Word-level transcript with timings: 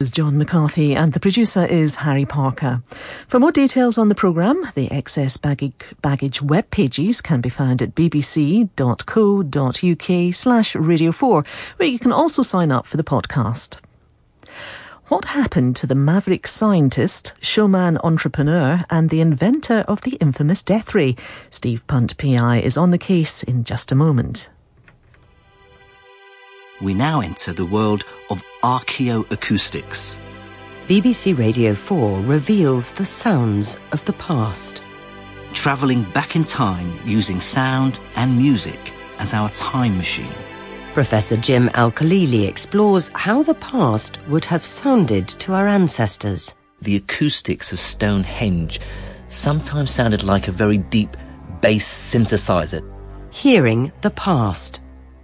is 0.00 0.12
John 0.12 0.38
McCarthy 0.38 0.94
and 0.94 1.12
the 1.12 1.18
producer 1.18 1.64
is 1.64 1.96
Harry 1.96 2.24
Parker. 2.24 2.84
For 3.26 3.40
more 3.40 3.50
details 3.50 3.98
on 3.98 4.08
the 4.08 4.14
programme, 4.14 4.62
the 4.76 4.88
excess 4.92 5.36
baggage, 5.36 5.74
baggage 6.02 6.40
web 6.40 6.70
pages 6.70 7.20
can 7.20 7.40
be 7.40 7.48
found 7.48 7.82
at 7.82 7.96
bbc.co.uk 7.96 8.64
slash 10.34 10.76
radio 10.76 11.10
4, 11.10 11.44
where 11.78 11.88
you 11.88 11.98
can 11.98 12.12
also 12.12 12.42
sign 12.42 12.70
up 12.70 12.86
for 12.86 12.96
the 12.96 13.02
podcast. 13.02 13.78
What 15.08 15.24
happened 15.24 15.74
to 15.74 15.88
the 15.88 15.96
maverick 15.96 16.46
scientist, 16.46 17.34
showman 17.40 17.98
entrepreneur, 18.04 18.84
and 18.88 19.10
the 19.10 19.20
inventor 19.20 19.80
of 19.88 20.02
the 20.02 20.14
infamous 20.20 20.62
death 20.62 20.94
ray? 20.94 21.16
Steve 21.50 21.84
Punt, 21.88 22.16
PI, 22.18 22.58
is 22.58 22.76
on 22.76 22.92
the 22.92 22.98
case 22.98 23.42
in 23.42 23.64
just 23.64 23.90
a 23.90 23.96
moment 23.96 24.48
we 26.80 26.94
now 26.94 27.20
enter 27.20 27.52
the 27.52 27.66
world 27.66 28.04
of 28.30 28.42
archaeoacoustics. 28.62 30.16
BBC 30.86 31.36
Radio 31.38 31.74
4 31.74 32.20
reveals 32.22 32.90
the 32.92 33.04
sounds 33.04 33.78
of 33.92 34.04
the 34.04 34.12
past. 34.14 34.82
Travelling 35.52 36.02
back 36.12 36.34
in 36.34 36.44
time 36.44 36.98
using 37.04 37.40
sound 37.40 37.98
and 38.16 38.36
music 38.36 38.92
as 39.18 39.34
our 39.34 39.48
time 39.50 39.96
machine. 39.96 40.32
Professor 40.94 41.36
Jim 41.36 41.70
Al-Khalili 41.74 42.48
explores 42.48 43.08
how 43.14 43.42
the 43.42 43.54
past 43.54 44.18
would 44.28 44.44
have 44.46 44.64
sounded 44.64 45.28
to 45.28 45.52
our 45.52 45.68
ancestors. 45.68 46.54
The 46.82 46.96
acoustics 46.96 47.72
of 47.72 47.78
Stonehenge 47.78 48.80
sometimes 49.28 49.90
sounded 49.90 50.24
like 50.24 50.48
a 50.48 50.52
very 50.52 50.78
deep 50.78 51.16
bass 51.60 51.86
synthesizer. 51.86 52.82
Hearing 53.30 53.92
the 54.00 54.10
past. 54.10 54.80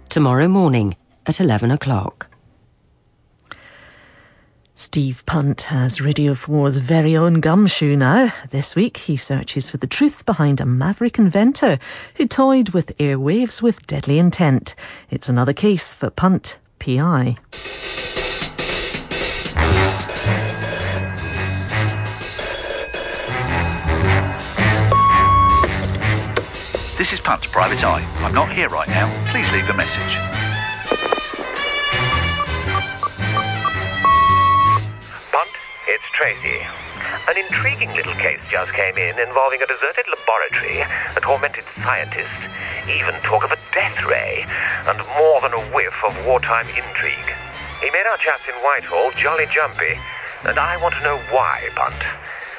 Tomorrow 0.09 0.47
morning 0.47 0.95
at 1.25 1.39
11 1.41 1.71
o'clock. 1.71 2.27
Steve 4.77 5.25
Punt 5.25 5.61
has 5.63 6.01
Radio 6.01 6.33
4's 6.33 6.79
very 6.79 7.15
own 7.15 7.39
gumshoe 7.39 7.95
now. 7.95 8.33
This 8.49 8.75
week 8.75 8.97
he 8.97 9.15
searches 9.15 9.69
for 9.69 9.77
the 9.77 9.87
truth 9.87 10.25
behind 10.25 10.59
a 10.59 10.65
maverick 10.65 11.17
inventor 11.17 11.79
who 12.15 12.27
toyed 12.27 12.69
with 12.69 12.97
airwaves 12.97 13.61
with 13.61 13.87
deadly 13.87 14.19
intent. 14.19 14.75
It's 15.09 15.29
another 15.29 15.53
case 15.53 15.93
for 15.93 16.09
Punt, 16.09 16.59
PI. 16.79 17.37
This 26.97 27.13
is 27.13 27.21
Punt's 27.21 27.47
private 27.47 27.81
eye. 27.85 28.05
I'm 28.17 28.33
not 28.33 28.51
here 28.51 28.67
right 28.67 28.89
now. 28.89 29.07
Please 29.31 29.49
leave 29.53 29.69
a 29.69 29.73
message. 29.73 30.34
It's 35.87 36.03
Tracy. 36.17 36.65
An 37.29 37.37
intriguing 37.37 37.93
little 37.93 38.17
case 38.17 38.41
just 38.49 38.73
came 38.73 38.97
in 38.97 39.19
involving 39.19 39.61
a 39.61 39.69
deserted 39.69 40.09
laboratory, 40.09 40.81
a 40.81 41.21
tormented 41.21 41.63
scientist, 41.77 42.41
even 42.89 43.13
talk 43.21 43.45
of 43.45 43.51
a 43.51 43.61
death 43.71 44.03
ray, 44.03 44.49
and 44.89 44.97
more 45.13 45.41
than 45.41 45.53
a 45.53 45.61
whiff 45.69 45.93
of 46.03 46.17
wartime 46.25 46.65
intrigue. 46.73 47.29
He 47.85 47.93
made 47.93 48.09
our 48.09 48.17
chats 48.17 48.49
in 48.49 48.55
Whitehall 48.65 49.11
jolly 49.13 49.45
jumpy, 49.53 49.93
and 50.49 50.57
I 50.57 50.81
want 50.81 50.95
to 50.95 51.03
know 51.03 51.17
why, 51.29 51.61
Punt. 51.75 52.01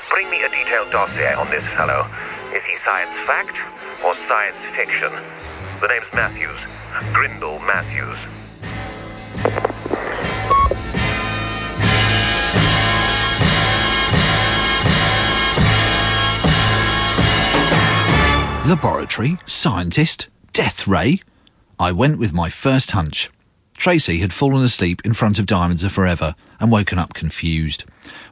Bring 0.08 0.30
me 0.30 0.44
a 0.44 0.48
detailed 0.48 0.92
dossier 0.92 1.34
on 1.34 1.50
this 1.50 1.66
fellow. 1.74 2.06
Is 2.54 2.62
he 2.62 2.78
science 2.86 3.26
fact 3.26 3.58
or 4.06 4.14
science 4.30 4.62
fiction? 4.78 5.10
The 5.80 5.88
name's 5.88 6.12
Matthews. 6.14 6.62
Grindell 7.12 7.58
Matthews. 7.66 8.35
Laboratory, 18.66 19.38
scientist, 19.46 20.26
death 20.52 20.88
ray. 20.88 21.20
I 21.78 21.92
went 21.92 22.18
with 22.18 22.32
my 22.32 22.50
first 22.50 22.90
hunch. 22.90 23.30
Tracy 23.76 24.18
had 24.18 24.32
fallen 24.32 24.64
asleep 24.64 25.00
in 25.04 25.14
front 25.14 25.38
of 25.38 25.46
Diamonds 25.46 25.84
Are 25.84 25.88
Forever 25.88 26.34
and 26.58 26.72
woken 26.72 26.98
up 26.98 27.14
confused. 27.14 27.84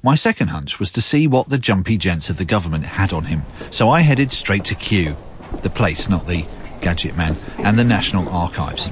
My 0.02 0.16
second 0.16 0.48
hunch 0.48 0.80
was 0.80 0.90
to 0.90 1.00
see 1.00 1.28
what 1.28 1.50
the 1.50 1.56
jumpy 1.58 1.96
gents 1.96 2.30
of 2.30 2.36
the 2.36 2.44
government 2.44 2.84
had 2.84 3.12
on 3.12 3.26
him, 3.26 3.44
so 3.70 3.88
I 3.88 4.00
headed 4.00 4.32
straight 4.32 4.64
to 4.64 4.74
Kew, 4.74 5.16
the 5.62 5.70
place, 5.70 6.08
not 6.08 6.26
the 6.26 6.46
gadget 6.80 7.16
man, 7.16 7.36
and 7.58 7.78
the 7.78 7.84
National 7.84 8.28
Archives. 8.28 8.90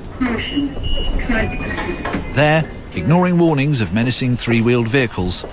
There, 2.36 2.70
ignoring 2.94 3.36
warnings 3.36 3.80
of 3.80 3.92
menacing 3.92 4.36
three-wheeled 4.36 4.86
vehicles, 4.86 5.44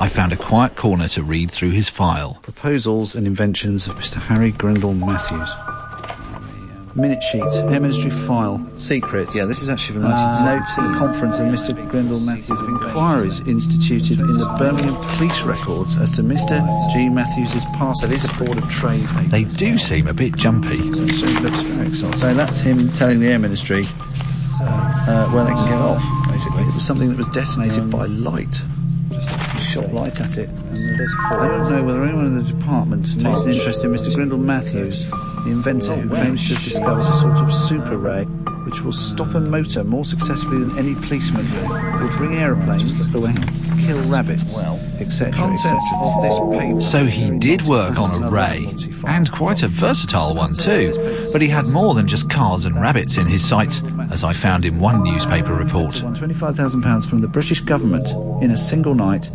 I 0.00 0.08
found 0.08 0.32
a 0.32 0.36
quiet 0.36 0.76
corner 0.76 1.08
to 1.08 1.22
read 1.22 1.50
through 1.50 1.70
his 1.70 1.88
file. 1.88 2.38
Proposals 2.42 3.14
and 3.14 3.26
inventions 3.26 3.86
of 3.86 3.96
Mr. 3.96 4.16
Harry 4.16 4.52
Grindell 4.52 4.94
Matthews. 4.94 5.50
Minute 6.96 7.22
sheet, 7.24 7.42
Air 7.42 7.80
Ministry 7.80 8.10
file, 8.10 8.64
secret. 8.74 9.34
Yeah, 9.34 9.46
this 9.46 9.62
is 9.62 9.68
actually 9.68 9.98
from 9.98 10.12
uh, 10.12 10.44
notes 10.44 10.78
at 10.78 10.88
a 10.88 10.98
conference 10.98 11.38
of 11.38 11.46
Mr. 11.46 11.74
Grindell 11.90 12.20
Matthews 12.20 12.60
of 12.60 12.68
inquiries 12.68 13.40
instituted 13.48 14.20
in 14.20 14.38
the 14.38 14.56
Birmingham 14.58 14.94
police 15.16 15.42
records 15.42 15.96
as 15.96 16.10
to 16.10 16.22
Mr. 16.22 16.62
G. 16.92 17.08
Matthews's 17.08 17.64
past. 17.76 18.00
So 18.00 18.06
these 18.06 18.24
are 18.24 18.44
Board 18.44 18.58
of 18.58 18.70
Trade. 18.70 19.06
They 19.30 19.44
do 19.44 19.76
seem 19.76 20.06
a 20.06 20.14
bit 20.14 20.36
jumpy. 20.36 20.92
So, 20.92 21.06
so, 21.06 21.26
looks 21.40 21.62
very 21.62 21.94
so 21.94 22.34
that's 22.34 22.60
him 22.60 22.92
telling 22.92 23.20
the 23.20 23.28
Air 23.28 23.38
Ministry 23.38 23.84
uh, 24.60 25.28
where 25.30 25.44
they 25.44 25.52
can 25.52 25.66
get 25.66 25.80
off, 25.80 26.04
basically. 26.28 26.62
It 26.62 26.74
was 26.74 26.86
something 26.86 27.08
that 27.08 27.16
was 27.16 27.26
detonated 27.28 27.90
by 27.90 28.06
light 28.06 28.62
shot 29.74 29.92
light 29.92 30.20
at 30.20 30.38
it. 30.38 30.48
I 30.48 31.48
don't 31.48 31.68
know 31.68 31.82
whether 31.82 32.04
anyone 32.04 32.26
in 32.26 32.36
the 32.36 32.52
department 32.52 33.06
takes 33.20 33.40
an 33.42 33.50
interest 33.50 33.82
in 33.82 33.90
Mr. 33.90 34.14
Grindell 34.14 34.38
Matthews, 34.38 35.04
the 35.10 35.50
inventor 35.50 35.96
who 35.96 36.08
claims 36.08 36.46
to 36.46 36.54
have 36.54 36.62
discovered 36.62 37.00
a 37.00 37.20
sort 37.20 37.38
of 37.38 37.52
super 37.52 37.98
ray 37.98 38.24
which 38.64 38.80
will 38.82 38.92
stop 38.92 39.34
a 39.34 39.40
motor 39.40 39.82
more 39.82 40.04
successfully 40.04 40.60
than 40.60 40.78
any 40.78 40.94
policeman, 40.94 41.44
will 42.00 42.16
bring 42.16 42.36
aeroplanes 42.36 42.96
that 42.98 43.18
will 43.18 43.26
kill 43.84 44.00
rabbits, 44.08 44.54
well, 44.54 44.80
etc. 45.00 45.32
Contents 45.32 45.86
of 46.00 46.22
this 46.22 46.38
paper. 46.58 46.80
So 46.80 47.04
he 47.04 47.36
did 47.38 47.62
work 47.62 47.98
on 47.98 48.22
a 48.22 48.30
ray, 48.30 48.72
and 49.06 49.30
quite 49.30 49.62
a 49.62 49.68
versatile 49.68 50.34
one 50.34 50.54
too. 50.54 51.28
But 51.32 51.42
he 51.42 51.48
had 51.48 51.66
more 51.66 51.94
than 51.94 52.06
just 52.06 52.30
cars 52.30 52.64
and 52.64 52.80
rabbits 52.80 53.18
in 53.18 53.26
his 53.26 53.46
sights, 53.46 53.82
as 54.10 54.24
I 54.24 54.32
found 54.32 54.64
in 54.64 54.78
one 54.78 55.02
newspaper 55.02 55.52
report. 55.52 55.94
£25,000 55.94 57.06
from 57.10 57.20
the 57.20 57.28
British 57.28 57.60
government 57.60 58.08
in 58.42 58.50
a 58.50 58.56
single 58.56 58.94
night 58.94 59.30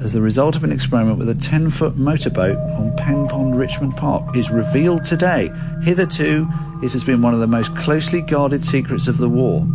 as 0.00 0.12
the 0.12 0.20
result 0.20 0.54
of 0.54 0.64
an 0.64 0.72
experiment 0.72 1.18
with 1.18 1.28
a 1.28 1.34
10 1.34 1.70
foot 1.70 1.96
motorboat 1.96 2.56
on 2.78 2.96
Pen 2.96 3.26
Pond 3.28 3.56
Richmond 3.56 3.96
Park 3.96 4.36
is 4.36 4.50
revealed 4.50 5.04
today. 5.04 5.50
Hitherto, 5.82 6.48
it 6.82 6.92
has 6.92 7.04
been 7.04 7.22
one 7.22 7.34
of 7.34 7.40
the 7.40 7.46
most 7.46 7.74
closely 7.76 8.20
guarded 8.20 8.64
secrets 8.64 9.08
of 9.08 9.18
the 9.18 9.28
war. 9.28 9.66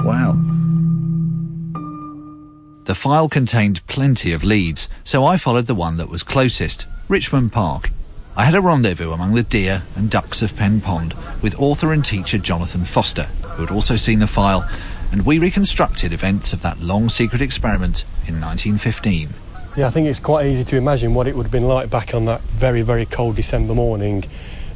Wow. 0.00 0.32
The 2.84 2.94
file 2.94 3.28
contained 3.28 3.86
plenty 3.86 4.32
of 4.32 4.42
leads, 4.42 4.88
so 5.04 5.24
I 5.24 5.36
followed 5.36 5.66
the 5.66 5.74
one 5.74 5.96
that 5.98 6.08
was 6.08 6.24
closest 6.24 6.86
Richmond 7.08 7.52
Park. 7.52 7.90
I 8.36 8.44
had 8.44 8.54
a 8.54 8.60
rendezvous 8.60 9.12
among 9.12 9.34
the 9.34 9.42
deer 9.42 9.82
and 9.94 10.10
ducks 10.10 10.42
of 10.42 10.56
Pen 10.56 10.80
Pond 10.80 11.14
with 11.42 11.54
author 11.60 11.92
and 11.92 12.04
teacher 12.04 12.38
Jonathan 12.38 12.84
Foster, 12.84 13.24
who 13.54 13.62
had 13.62 13.70
also 13.70 13.96
seen 13.96 14.18
the 14.18 14.26
file, 14.26 14.68
and 15.12 15.26
we 15.26 15.38
reconstructed 15.38 16.12
events 16.12 16.52
of 16.52 16.62
that 16.62 16.80
long 16.80 17.08
secret 17.08 17.42
experiment 17.42 18.04
in 18.26 18.40
1915. 18.40 19.34
Yeah, 19.76 19.86
I 19.86 19.90
think 19.90 20.08
it's 20.08 20.18
quite 20.18 20.46
easy 20.46 20.64
to 20.64 20.76
imagine 20.76 21.14
what 21.14 21.28
it 21.28 21.36
would 21.36 21.44
have 21.44 21.52
been 21.52 21.68
like 21.68 21.90
back 21.90 22.12
on 22.12 22.24
that 22.24 22.40
very, 22.40 22.82
very 22.82 23.06
cold 23.06 23.36
December 23.36 23.72
morning. 23.72 24.24
It 24.24 24.28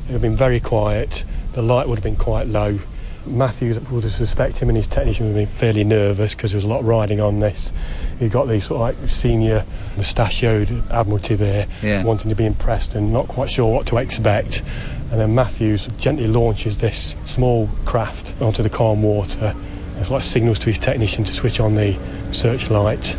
would 0.06 0.12
have 0.12 0.22
been 0.22 0.36
very 0.36 0.60
quiet, 0.60 1.24
the 1.52 1.62
light 1.62 1.88
would 1.88 1.98
have 1.98 2.04
been 2.04 2.14
quite 2.14 2.46
low. 2.46 2.78
Matthews 3.26 3.80
would 3.90 4.04
have 4.04 4.12
suspect 4.12 4.58
him 4.58 4.68
and 4.68 4.76
his 4.76 4.86
technician 4.86 5.26
would 5.26 5.36
have 5.36 5.48
been 5.48 5.54
fairly 5.54 5.82
nervous 5.82 6.34
because 6.34 6.52
there 6.52 6.58
was 6.58 6.64
a 6.64 6.68
lot 6.68 6.80
of 6.80 6.86
riding 6.86 7.20
on 7.20 7.40
this. 7.40 7.72
You've 8.20 8.32
got 8.32 8.46
these 8.46 8.66
sort 8.66 8.76
of 8.76 9.02
like 9.02 9.10
senior 9.10 9.64
mustachioed 9.96 10.70
admiralty 10.92 11.34
there, 11.34 11.66
yeah. 11.82 12.04
wanting 12.04 12.28
to 12.28 12.36
be 12.36 12.46
impressed 12.46 12.94
and 12.94 13.12
not 13.12 13.26
quite 13.26 13.50
sure 13.50 13.74
what 13.74 13.86
to 13.88 13.96
expect. 13.96 14.62
And 15.10 15.20
then 15.20 15.34
Matthews 15.34 15.88
gently 15.98 16.28
launches 16.28 16.80
this 16.80 17.16
small 17.24 17.68
craft 17.84 18.40
onto 18.40 18.62
the 18.62 18.70
calm 18.70 19.02
water. 19.02 19.56
It's 19.98 20.10
like 20.10 20.22
signals 20.22 20.60
to 20.60 20.66
his 20.66 20.78
technician 20.78 21.24
to 21.24 21.32
switch 21.32 21.58
on 21.58 21.74
the 21.74 21.98
searchlight 22.30 23.16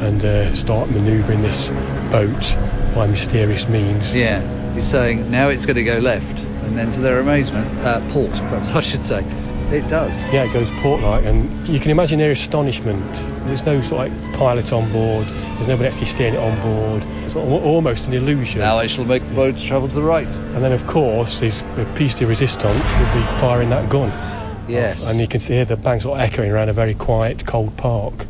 and 0.00 0.24
uh, 0.24 0.54
start 0.54 0.90
manoeuvring 0.90 1.42
this 1.42 1.68
boat 2.10 2.56
by 2.94 3.06
mysterious 3.06 3.68
means. 3.68 4.14
Yeah, 4.14 4.40
he's 4.74 4.86
saying 4.86 5.30
now 5.30 5.48
it's 5.48 5.66
going 5.66 5.76
to 5.76 5.84
go 5.84 5.98
left, 5.98 6.40
and 6.64 6.76
then 6.76 6.90
to 6.90 7.00
their 7.00 7.20
amazement, 7.20 7.68
uh, 7.80 8.00
port, 8.12 8.32
perhaps 8.32 8.72
I 8.72 8.80
should 8.80 9.02
say. 9.02 9.24
It 9.70 9.86
does. 9.88 10.24
Yeah, 10.32 10.44
it 10.44 10.52
goes 10.54 10.70
port-like, 10.80 11.26
and 11.26 11.68
you 11.68 11.78
can 11.78 11.90
imagine 11.90 12.18
their 12.18 12.30
astonishment. 12.30 13.04
There's 13.44 13.66
no 13.66 13.82
sort 13.82 14.06
of 14.06 14.14
like 14.14 14.34
pilot 14.38 14.72
on 14.72 14.90
board. 14.90 15.26
There's 15.28 15.68
nobody 15.68 15.88
actually 15.90 16.06
steering 16.06 16.34
it 16.34 16.40
on 16.40 16.58
board. 16.62 17.04
It's 17.26 17.36
almost 17.36 18.06
an 18.06 18.14
illusion. 18.14 18.60
Now 18.60 18.78
I 18.78 18.86
shall 18.86 19.04
make 19.04 19.22
the 19.24 19.34
boat 19.34 19.58
travel 19.58 19.86
to 19.88 19.94
the 19.94 20.02
right. 20.02 20.34
And 20.36 20.64
then, 20.64 20.72
of 20.72 20.86
course, 20.86 21.40
his 21.40 21.62
piece 21.94 22.14
de 22.14 22.26
resistance 22.26 22.74
would 22.74 23.12
be 23.12 23.20
firing 23.40 23.68
that 23.68 23.90
gun. 23.90 24.08
Yes. 24.68 25.10
And 25.10 25.20
you 25.20 25.28
can 25.28 25.40
hear 25.40 25.66
the 25.66 25.76
bang 25.76 26.00
sort 26.00 26.18
of 26.18 26.24
echoing 26.24 26.50
around 26.50 26.70
a 26.70 26.72
very 26.72 26.94
quiet, 26.94 27.44
cold 27.44 27.76
park 27.76 28.26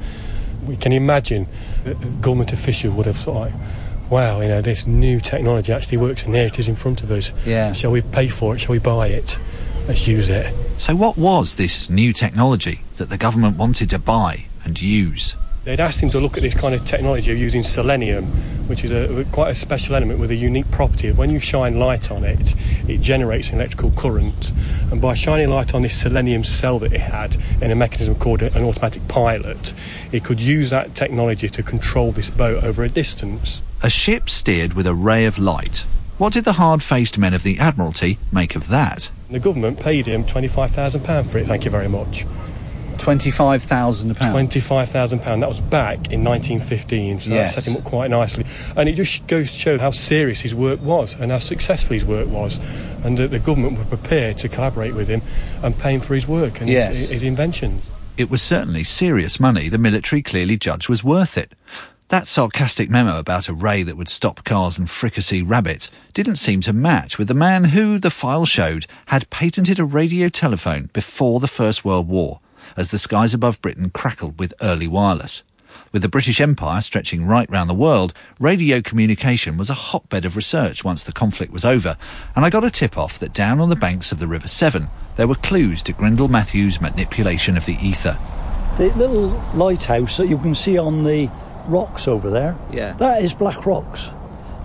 We 0.68 0.76
can 0.76 0.92
imagine 0.92 1.48
that 1.84 1.92
a 2.02 2.06
government 2.20 2.52
official 2.52 2.92
would 2.92 3.06
have 3.06 3.16
thought, 3.16 3.50
wow, 4.10 4.40
you 4.40 4.48
know, 4.48 4.60
this 4.60 4.86
new 4.86 5.18
technology 5.18 5.72
actually 5.72 5.98
works, 5.98 6.22
and 6.22 6.34
there 6.34 6.46
it 6.46 6.58
is 6.58 6.68
in 6.68 6.76
front 6.76 7.02
of 7.02 7.10
us. 7.10 7.32
Yeah. 7.46 7.72
Shall 7.72 7.90
we 7.90 8.02
pay 8.02 8.28
for 8.28 8.54
it? 8.54 8.58
Shall 8.58 8.72
we 8.72 8.78
buy 8.78 9.08
it? 9.08 9.38
Let's 9.86 10.06
use 10.06 10.28
it. 10.28 10.54
So, 10.76 10.94
what 10.94 11.16
was 11.16 11.56
this 11.56 11.88
new 11.88 12.12
technology 12.12 12.82
that 12.98 13.08
the 13.08 13.16
government 13.16 13.56
wanted 13.56 13.88
to 13.90 13.98
buy 13.98 14.44
and 14.62 14.80
use? 14.80 15.34
They'd 15.68 15.80
asked 15.80 16.02
him 16.02 16.08
to 16.12 16.18
look 16.18 16.38
at 16.38 16.42
this 16.42 16.54
kind 16.54 16.74
of 16.74 16.86
technology 16.86 17.30
of 17.30 17.36
using 17.36 17.62
selenium, 17.62 18.24
which 18.68 18.84
is 18.84 18.90
a, 18.90 19.26
quite 19.32 19.50
a 19.50 19.54
special 19.54 19.96
element 19.96 20.18
with 20.18 20.30
a 20.30 20.34
unique 20.34 20.70
property 20.70 21.08
of 21.08 21.18
when 21.18 21.28
you 21.28 21.38
shine 21.38 21.78
light 21.78 22.10
on 22.10 22.24
it, 22.24 22.54
it 22.88 23.02
generates 23.02 23.50
an 23.50 23.56
electrical 23.56 23.90
current. 23.90 24.50
And 24.90 24.98
by 24.98 25.12
shining 25.12 25.50
light 25.50 25.74
on 25.74 25.82
this 25.82 25.94
selenium 25.94 26.42
cell 26.42 26.78
that 26.78 26.94
it 26.94 27.02
had 27.02 27.36
in 27.60 27.70
a 27.70 27.74
mechanism 27.74 28.14
called 28.14 28.40
an 28.40 28.64
automatic 28.64 29.06
pilot, 29.08 29.74
it 30.10 30.24
could 30.24 30.40
use 30.40 30.70
that 30.70 30.94
technology 30.94 31.50
to 31.50 31.62
control 31.62 32.12
this 32.12 32.30
boat 32.30 32.64
over 32.64 32.82
a 32.82 32.88
distance. 32.88 33.60
A 33.82 33.90
ship 33.90 34.30
steered 34.30 34.72
with 34.72 34.86
a 34.86 34.94
ray 34.94 35.26
of 35.26 35.36
light. 35.36 35.84
What 36.16 36.32
did 36.32 36.46
the 36.46 36.54
hard 36.54 36.82
faced 36.82 37.18
men 37.18 37.34
of 37.34 37.42
the 37.42 37.58
Admiralty 37.58 38.18
make 38.32 38.56
of 38.56 38.68
that? 38.68 39.10
The 39.28 39.38
government 39.38 39.78
paid 39.78 40.06
him 40.06 40.24
£25,000 40.24 41.26
for 41.26 41.36
it, 41.36 41.46
thank 41.46 41.66
you 41.66 41.70
very 41.70 41.88
much. 41.88 42.24
Twenty-five 42.98 43.62
thousand 43.62 44.14
pounds. 44.16 44.32
Twenty-five 44.32 44.88
thousand 44.88 45.20
pound. 45.20 45.42
That 45.42 45.48
was 45.48 45.60
back 45.60 46.10
in 46.10 46.22
1915, 46.24 47.20
so 47.20 47.30
Yes. 47.30 47.54
that 47.54 47.62
set 47.62 47.72
him 47.72 47.78
up 47.80 47.84
quite 47.84 48.10
nicely. 48.10 48.44
And 48.76 48.88
it 48.88 48.94
just 48.94 49.26
goes 49.26 49.50
to 49.50 49.56
show 49.56 49.78
how 49.78 49.90
serious 49.90 50.40
his 50.40 50.54
work 50.54 50.82
was 50.82 51.16
and 51.18 51.30
how 51.32 51.38
successful 51.38 51.94
his 51.94 52.04
work 52.04 52.28
was, 52.28 52.58
and 53.04 53.16
that 53.18 53.30
the 53.30 53.38
government 53.38 53.78
were 53.78 53.84
prepared 53.84 54.38
to 54.38 54.48
collaborate 54.48 54.94
with 54.94 55.08
him 55.08 55.22
and 55.62 55.78
pay 55.78 55.94
him 55.94 56.00
for 56.00 56.14
his 56.14 56.26
work 56.28 56.60
and 56.60 56.68
Yes. 56.68 56.98
his, 56.98 57.10
his 57.10 57.22
inventions. 57.22 57.84
It 58.16 58.28
was 58.30 58.42
certainly 58.42 58.82
serious 58.84 59.38
money 59.38 59.68
the 59.68 59.78
military 59.78 60.22
clearly 60.22 60.56
judged 60.56 60.88
was 60.88 61.04
worth 61.04 61.38
it. 61.38 61.52
That 62.08 62.26
sarcastic 62.26 62.88
memo 62.88 63.18
about 63.18 63.48
a 63.48 63.52
ray 63.52 63.82
that 63.82 63.96
would 63.96 64.08
stop 64.08 64.42
cars 64.44 64.78
and 64.78 64.88
fricassee 64.90 65.42
rabbits 65.42 65.90
didn't 66.14 66.36
seem 66.36 66.62
to 66.62 66.72
match 66.72 67.18
with 67.18 67.28
the 67.28 67.34
man 67.34 67.64
who, 67.64 67.98
the 67.98 68.10
file 68.10 68.46
showed, 68.46 68.86
had 69.06 69.28
patented 69.30 69.78
a 69.78 69.84
radio 69.84 70.28
telephone 70.30 70.88
before 70.94 71.38
the 71.38 71.46
First 71.46 71.84
World 71.84 72.08
War, 72.08 72.40
as 72.78 72.90
the 72.90 72.98
skies 72.98 73.34
above 73.34 73.60
Britain 73.60 73.90
crackled 73.90 74.38
with 74.38 74.54
early 74.62 74.86
wireless. 74.86 75.42
With 75.92 76.02
the 76.02 76.08
British 76.08 76.40
Empire 76.40 76.80
stretching 76.80 77.26
right 77.26 77.48
round 77.50 77.68
the 77.68 77.74
world, 77.74 78.14
radio 78.38 78.80
communication 78.80 79.56
was 79.56 79.68
a 79.68 79.74
hotbed 79.74 80.24
of 80.24 80.36
research 80.36 80.84
once 80.84 81.02
the 81.02 81.12
conflict 81.12 81.52
was 81.52 81.64
over, 81.64 81.96
and 82.36 82.44
I 82.44 82.50
got 82.50 82.64
a 82.64 82.70
tip 82.70 82.96
off 82.96 83.18
that 83.18 83.32
down 83.34 83.60
on 83.60 83.68
the 83.68 83.76
banks 83.76 84.12
of 84.12 84.18
the 84.18 84.26
River 84.26 84.48
Severn 84.48 84.88
there 85.16 85.26
were 85.26 85.34
clues 85.34 85.82
to 85.82 85.92
Grindell 85.92 86.28
Matthews' 86.28 86.80
manipulation 86.80 87.56
of 87.56 87.66
the 87.66 87.76
ether. 87.84 88.16
The 88.76 88.90
little 88.94 89.30
lighthouse 89.54 90.16
that 90.18 90.28
you 90.28 90.38
can 90.38 90.54
see 90.54 90.78
on 90.78 91.02
the 91.02 91.28
rocks 91.66 92.06
over 92.06 92.30
there, 92.30 92.56
Yeah. 92.72 92.92
that 92.94 93.22
is 93.22 93.34
Black 93.34 93.66
Rocks. 93.66 94.10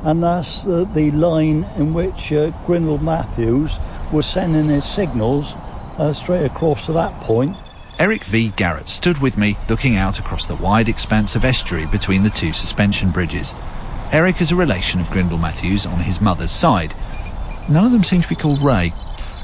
And 0.04 0.21
that's 0.21 0.62
the, 0.63 0.86
the 0.86 1.09
line 1.12 1.66
in 1.77 1.94
which 1.94 2.31
uh, 2.31 2.51
Grindell 2.68 3.00
Matthews 3.01 3.77
was 4.12 4.25
sending 4.27 4.66
his 4.68 4.86
signals 4.86 5.54
uh, 5.98 6.13
straight 6.13 6.45
across 6.45 6.86
to 6.86 6.92
that 6.94 7.13
point. 7.21 7.56
Eric 8.04 8.26
V. 8.26 8.50
Garrett 8.58 8.90
stood 8.90 9.20
with 9.20 9.38
me 9.38 9.56
looking 9.70 9.96
out 9.96 10.20
across 10.20 10.46
the 10.46 10.58
wide 10.58 10.90
expanse 10.90 11.38
of 11.38 11.46
estuary 11.46 11.86
between 11.86 12.24
the 12.24 12.30
two 12.30 12.52
suspension 12.52 13.12
bridges. 13.12 13.56
Eric 14.12 14.42
is 14.42 14.52
a 14.52 14.58
relation 14.58 15.00
of 15.00 15.10
Grindell 15.10 15.38
Matthews 15.38 15.86
on 15.86 16.00
his 16.00 16.20
mother's 16.20 16.52
side. 16.52 16.94
None 17.70 17.86
of 17.86 17.94
them 17.94 18.04
seem 18.04 18.22
to 18.22 18.28
be 18.28 18.36
called 18.36 18.62
Ray. 18.62 18.92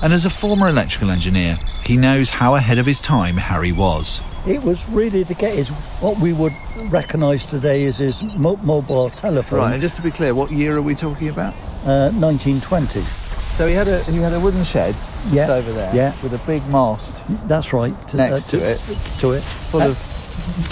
And 0.02 0.12
as 0.12 0.26
a 0.26 0.30
former 0.30 0.68
electrical 0.68 1.10
engineer, 1.10 1.56
he 1.86 1.96
knows 1.96 2.32
how 2.32 2.56
ahead 2.56 2.80
of 2.80 2.86
his 2.86 3.00
time 3.00 3.38
Harry 3.38 3.72
was. 3.72 4.20
It 4.46 4.62
was 4.62 4.90
really 4.90 5.24
to 5.24 5.34
get 5.34 5.56
his 5.56 5.70
what 6.02 6.20
we 6.20 6.34
would 6.34 6.52
recognise 6.92 7.46
today 7.46 7.86
as 7.86 8.00
his 8.00 8.22
mo- 8.24 8.58
mobile 8.58 9.10
telephone. 9.10 9.60
Right, 9.60 9.72
and 9.72 9.82
just 9.82 9.96
to 9.96 10.02
be 10.02 10.12
clear, 10.12 10.36
what 10.36 10.52
year 10.52 10.76
are 10.76 10.82
we 10.82 10.96
talking 10.96 11.30
about? 11.30 11.54
Uh, 11.86 12.12
1920. 12.12 13.06
So 13.60 13.68
he 13.68 13.74
had 13.74 13.90
a 13.90 14.02
he 14.04 14.20
had 14.20 14.32
a 14.32 14.40
wooden 14.40 14.64
shed 14.64 14.96
just 15.34 15.50
over 15.50 15.74
there, 15.74 15.94
yeah. 15.94 16.14
with 16.24 16.34
a 16.34 16.38
big 16.48 16.66
mast 16.70 17.26
That's 17.46 17.74
right. 17.74 17.94
Next 18.14 18.52
to 18.52 18.58
it. 18.58 18.78
To 19.20 19.32
it. 19.34 19.44
full 19.44 19.82
Uh, 19.82 19.88
of 19.88 19.96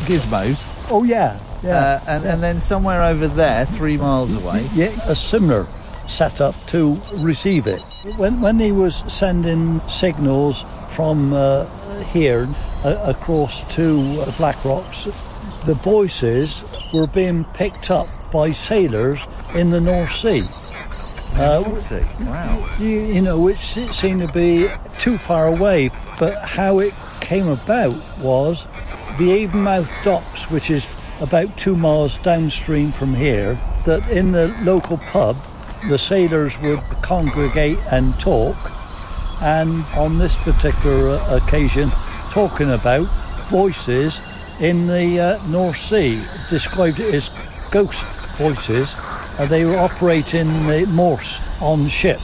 gizmos, 0.07 0.87
Oh 0.89 1.03
yeah. 1.03 1.37
Yeah. 1.61 1.75
uh, 1.75 1.99
and 2.07 2.23
and 2.23 2.41
then 2.41 2.61
somewhere 2.61 3.03
over 3.03 3.27
there, 3.27 3.65
three 3.65 3.97
miles 3.97 4.31
away, 4.41 4.65
Yeah, 4.73 4.95
a 5.05 5.15
similar 5.15 5.67
setup 6.07 6.55
to 6.67 6.97
receive 7.17 7.67
it. 7.67 7.81
When 8.15 8.39
when 8.39 8.57
he 8.57 8.71
was 8.71 9.03
sending 9.11 9.81
signals 9.89 10.63
from 10.95 11.33
uh, 11.33 11.65
here 12.13 12.47
uh, 12.85 12.95
across 13.03 13.67
to 13.75 13.99
uh, 14.21 14.31
Black 14.37 14.63
Rocks, 14.63 15.09
the 15.65 15.73
voices 15.73 16.63
were 16.93 17.07
being 17.07 17.43
picked 17.53 17.91
up 17.91 18.07
by 18.31 18.53
sailors 18.53 19.19
in 19.55 19.71
the 19.71 19.81
North 19.81 20.13
Sea. 20.13 20.43
Uh, 21.39 21.63
wow, 22.25 22.75
you, 22.79 22.87
you 22.87 23.21
know, 23.21 23.39
which 23.39 23.59
se- 23.59 23.89
seemed 23.89 24.21
to 24.21 24.33
be 24.33 24.67
too 24.97 25.19
far 25.19 25.47
away. 25.47 25.91
But 26.17 26.43
how 26.43 26.79
it 26.79 26.95
came 27.21 27.47
about 27.47 27.95
was 28.17 28.65
the 29.19 29.45
Avonmouth 29.45 29.91
docks, 30.03 30.49
which 30.49 30.71
is 30.71 30.87
about 31.21 31.55
two 31.55 31.75
miles 31.75 32.17
downstream 32.17 32.91
from 32.91 33.13
here, 33.13 33.59
that 33.85 34.09
in 34.09 34.31
the 34.31 34.47
local 34.63 34.97
pub, 34.97 35.37
the 35.87 35.99
sailors 35.99 36.59
would 36.61 36.79
congregate 37.03 37.77
and 37.91 38.19
talk. 38.19 38.57
And 39.39 39.85
on 39.95 40.17
this 40.17 40.35
particular 40.43 41.09
uh, 41.09 41.37
occasion, 41.37 41.89
talking 42.31 42.71
about 42.71 43.05
voices 43.49 44.19
in 44.59 44.87
the 44.87 45.19
uh, 45.19 45.47
North 45.49 45.77
Sea, 45.77 46.19
described 46.49 46.99
it 46.99 47.13
as 47.13 47.29
ghost 47.69 48.03
voices. 48.37 48.91
Uh, 49.37 49.45
they 49.45 49.65
were 49.65 49.77
operating 49.77 50.47
the 50.67 50.85
Morse 50.87 51.39
on 51.61 51.87
ship. 51.87 52.19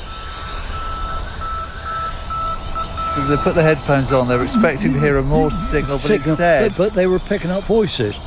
they 3.28 3.38
put 3.38 3.54
the 3.54 3.62
headphones 3.62 4.12
on. 4.12 4.28
They 4.28 4.36
were 4.36 4.44
expecting 4.44 4.94
to 4.94 5.00
hear 5.00 5.18
a 5.18 5.24
Morse 5.24 5.56
signal, 5.56 5.98
but 5.98 6.02
signal, 6.02 6.32
instead, 6.32 6.72
but, 6.72 6.78
but 6.78 6.94
they 6.94 7.06
were 7.06 7.20
picking 7.20 7.52
up 7.52 7.64
voices. 7.66 8.18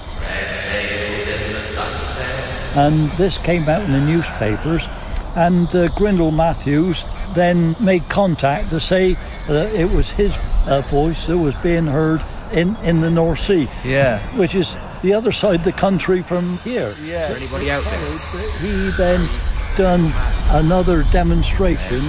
And 2.77 3.09
this 3.13 3.39
came 3.39 3.69
out 3.69 3.83
in 3.83 3.93
the 3.93 4.01
newspapers, 4.01 4.87
and 5.35 5.67
uh, 5.75 5.89
Grindell 5.97 6.31
Matthews 6.31 7.03
then 7.35 7.75
made 7.81 8.09
contact 8.09 8.71
to 8.71 8.79
say 8.79 9.17
that 9.49 9.75
it 9.75 9.91
was 9.91 10.11
his 10.11 10.37
uh, 10.67 10.83
voice 10.83 11.27
that 11.27 11.39
was 11.39 11.55
being 11.57 11.87
heard 11.87 12.21
in, 12.53 12.77
in 12.77 13.01
the 13.01 13.11
North 13.11 13.41
Sea, 13.41 13.69
yeah, 13.85 14.19
which 14.37 14.55
is 14.55 14.77
the 15.03 15.13
other 15.15 15.33
side 15.33 15.57
of 15.61 15.65
the 15.65 15.73
country 15.73 16.23
from 16.23 16.59
here. 16.59 16.95
yeah. 17.03 17.35
Anybody 17.37 17.71
out 17.71 17.85
there? 17.85 18.19
He 18.59 18.91
then 18.97 19.29
done 19.77 20.13
another 20.51 21.03
demonstration 21.13 22.01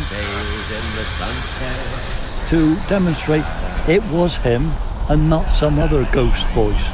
to 2.50 2.76
demonstrate 2.88 3.44
it 3.88 4.04
was 4.06 4.38
him 4.38 4.72
and 5.10 5.30
not 5.30 5.48
some 5.52 5.80
other 5.80 6.08
ghost 6.12 6.46
voice. 6.48 6.88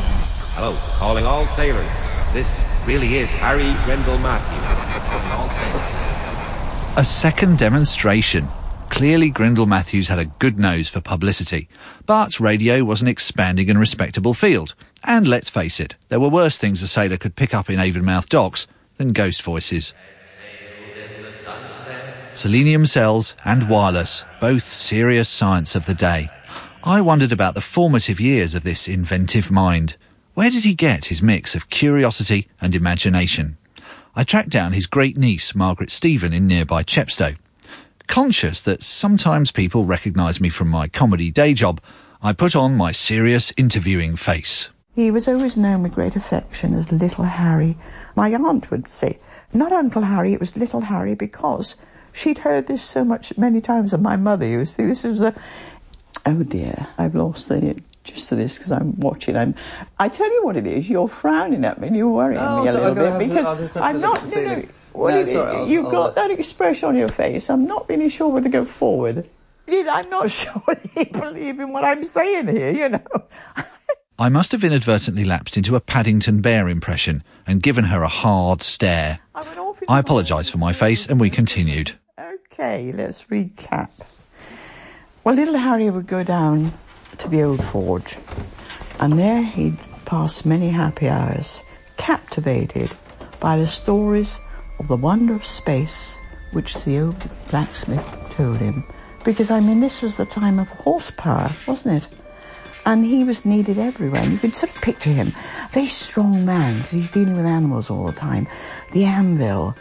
Hello, 0.56 0.76
calling 0.98 1.26
all 1.26 1.46
sailors. 1.48 1.88
This 2.34 2.66
really 2.88 3.18
is 3.18 3.32
Harry 3.34 3.74
Rendell 3.88 4.18
Matthews. 4.18 5.32
All 5.32 5.50
sailors. 5.50 6.98
A 6.98 7.04
second 7.04 7.58
demonstration. 7.58 8.48
Clearly, 8.94 9.32
Grindell 9.32 9.66
Matthews 9.66 10.08
had 10.08 10.20
a 10.20 10.26
good 10.26 10.60
nose 10.60 10.88
for 10.88 11.02
publicity. 11.02 11.68
But 12.06 12.40
radio 12.40 12.84
was 12.84 13.02
an 13.02 13.08
expanding 13.08 13.68
and 13.72 13.80
respectable 13.80 14.36
field. 14.36 14.76
And 15.04 15.28
let's 15.28 15.50
face 15.50 15.80
it, 15.80 15.96
there 16.10 16.20
were 16.20 16.30
worse 16.30 16.60
things 16.60 16.84
a 16.84 16.88
sailor 16.88 17.18
could 17.18 17.36
pick 17.36 17.56
up 17.56 17.72
in 17.72 17.80
Avonmouth 17.80 18.30
docks 18.30 18.68
than 18.98 19.12
ghost 19.12 19.42
voices. 19.42 19.96
Selenium 22.34 22.86
cells 22.86 23.36
and 23.44 23.68
wireless, 23.68 24.26
both 24.40 24.64
serious 24.72 25.28
science 25.28 25.76
of 25.76 25.88
the 25.88 25.96
day. 25.96 26.30
I 26.84 27.02
wondered 27.02 27.32
about 27.32 27.56
the 27.56 27.62
formative 27.62 28.20
years 28.20 28.54
of 28.54 28.64
this 28.64 28.88
inventive 28.88 29.50
mind. 29.50 29.96
Where 30.36 30.52
did 30.52 30.66
he 30.66 30.76
get 30.76 31.06
his 31.06 31.22
mix 31.22 31.56
of 31.56 31.72
curiosity 31.72 32.48
and 32.62 32.76
imagination? 32.76 33.58
I 34.16 34.24
tracked 34.24 34.50
down 34.50 34.74
his 34.74 34.86
great 34.86 35.18
niece, 35.18 35.56
Margaret 35.56 35.90
Stephen, 35.90 36.32
in 36.32 36.46
nearby 36.46 36.84
Chepstow. 36.84 37.36
Conscious 38.08 38.62
that 38.62 38.84
sometimes 38.84 39.52
people 39.52 39.86
recognise 39.86 40.40
me 40.40 40.50
from 40.50 40.68
my 40.68 40.88
comedy 40.88 41.32
day 41.32 41.54
job, 41.54 41.82
I 42.22 42.34
put 42.34 42.56
on 42.56 42.76
my 42.76 42.92
serious 42.92 43.52
interviewing 43.58 44.16
face. 44.16 44.70
He 44.94 45.10
was 45.10 45.28
always 45.28 45.58
known 45.58 45.82
with 45.82 45.94
great 45.96 46.16
affection 46.16 46.74
as 46.76 46.92
Little 46.92 47.24
Harry. 47.24 47.76
My 48.16 48.30
aunt 48.34 48.70
would 48.70 48.88
say, 48.90 49.18
not 49.52 49.72
Uncle 49.72 50.04
Harry, 50.04 50.34
it 50.34 50.40
was 50.40 50.56
Little 50.56 50.82
Harry 50.82 51.16
because 51.16 51.76
she'd 52.12 52.38
heard 52.40 52.68
this 52.68 52.84
so 52.84 53.04
much 53.04 53.36
many 53.38 53.62
times, 53.62 53.94
and 53.94 54.04
my 54.04 54.16
mother 54.18 54.46
used 54.46 54.76
to. 54.76 54.86
This 54.86 55.04
is 55.06 55.22
a. 55.22 55.34
Oh 56.26 56.44
dear, 56.44 56.88
I've 56.98 57.16
lost 57.16 57.50
the 57.50 57.82
just 58.04 58.30
to 58.30 58.36
this 58.36 58.58
because 58.58 58.72
I'm 58.72 59.00
watching. 59.00 59.36
I'm. 59.36 59.56
I 59.98 60.10
tell 60.10 60.32
you 60.32 60.44
what 60.46 60.56
it 60.56 60.68
is. 60.68 60.88
You're 60.90 61.08
frowning 61.08 61.66
at 61.66 61.82
me. 61.82 61.88
and 61.88 61.96
You're 61.98 62.10
worrying 62.10 62.40
No, 62.42 62.62
me 62.64 62.68
a 62.70 62.72
so 62.72 62.78
little 62.78 62.92
I'm 62.92 62.96
gonna 62.96 63.18
bit 63.18 63.30
have 63.30 63.30
to- 63.30 63.34
because 63.34 63.46
I'll 63.48 63.58
just 63.58 63.74
have 63.74 63.84
to 63.84 63.90
I'm 63.90 63.96
look 63.98 64.14
not. 64.66 64.66
At 64.94 64.94
the 64.94 65.00
no, 65.00 65.00
no, 65.00 65.00
ceiling. 65.00 65.02
what 65.02 65.12
No, 65.14 65.20
it 65.20 65.22
is, 65.24 65.32
sorry, 65.34 65.56
I'll- 65.58 65.68
you've 65.68 65.86
I'll- 65.86 65.92
got 65.92 66.16
that 66.16 66.32
expression 66.32 66.90
on 66.90 66.96
your 66.96 67.10
face. 67.10 67.50
I'm 67.50 67.66
not 67.66 67.88
really 67.90 68.10
sure 68.10 68.28
whether 68.30 68.46
to 68.46 68.50
go 68.50 68.66
forward. 68.66 69.28
I'm 69.68 70.10
not 70.10 70.30
sure 70.40 70.54
whether 70.66 70.90
you 70.96 71.06
believe 71.06 71.60
in 71.60 71.72
what 71.72 71.84
I'm 71.84 72.06
saying 72.06 72.48
here. 72.48 72.72
You 72.72 72.90
know. 72.90 73.02
I 74.20 74.30
must 74.30 74.52
have 74.52 74.64
inadvertently 74.64 75.24
lapsed 75.26 75.58
into 75.58 75.76
a 75.76 75.80
Paddington 75.82 76.42
Bear 76.42 76.70
impression 76.70 77.24
and 77.48 77.64
given 77.64 77.86
her 77.86 78.04
a 78.04 78.08
hard 78.08 78.62
stare. 78.62 79.20
I 79.90 80.00
apologise 80.00 80.50
for 80.50 80.60
my 80.60 80.72
face 80.74 81.08
and 81.08 81.20
we 81.20 81.30
continued. 81.30 81.94
Okay, 82.20 82.92
let's 82.92 83.24
recap. 83.26 83.90
Well, 85.24 85.36
little 85.36 85.58
Harry 85.58 85.90
would 85.90 86.06
go 86.08 86.24
down 86.24 86.74
to 87.18 87.30
the 87.30 87.42
old 87.44 87.64
forge, 87.64 88.18
and 89.00 89.18
there 89.18 89.42
he'd 89.42 89.78
pass 90.06 90.46
many 90.46 90.70
happy 90.70 91.08
hours, 91.10 91.64
captivated 91.98 92.92
by 93.40 93.58
the 93.58 93.68
stories 93.68 94.40
of 94.80 94.88
the 94.88 94.98
wonder 94.98 95.34
of 95.34 95.46
space 95.46 96.20
which 96.52 96.76
the 96.84 97.00
old 97.00 97.16
blacksmith 97.50 98.08
told 98.30 98.58
him. 98.58 98.84
Because, 99.24 99.50
I 99.50 99.60
mean, 99.60 99.80
this 99.80 100.02
was 100.02 100.18
the 100.18 100.26
time 100.26 100.60
of 100.60 100.68
horsepower, 100.70 101.52
wasn't 101.68 102.04
it? 102.04 102.10
And 102.86 103.06
he 103.06 103.24
was 103.24 103.46
needed 103.46 103.78
everywhere. 103.78 104.22
And 104.22 104.34
you 104.34 104.38
can 104.38 104.52
sort 104.52 104.76
of 104.76 104.82
picture 104.82 105.10
him, 105.10 105.30
a 105.30 105.70
very 105.72 105.86
strong 105.86 106.46
man, 106.46 106.78
because 106.78 106.92
he's 106.92 107.10
dealing 107.10 107.36
with 107.36 107.46
animals 107.46 107.90
all 107.90 108.06
the 108.06 108.12
time. 108.12 108.48
The 108.92 109.06
anvil, 109.06 109.76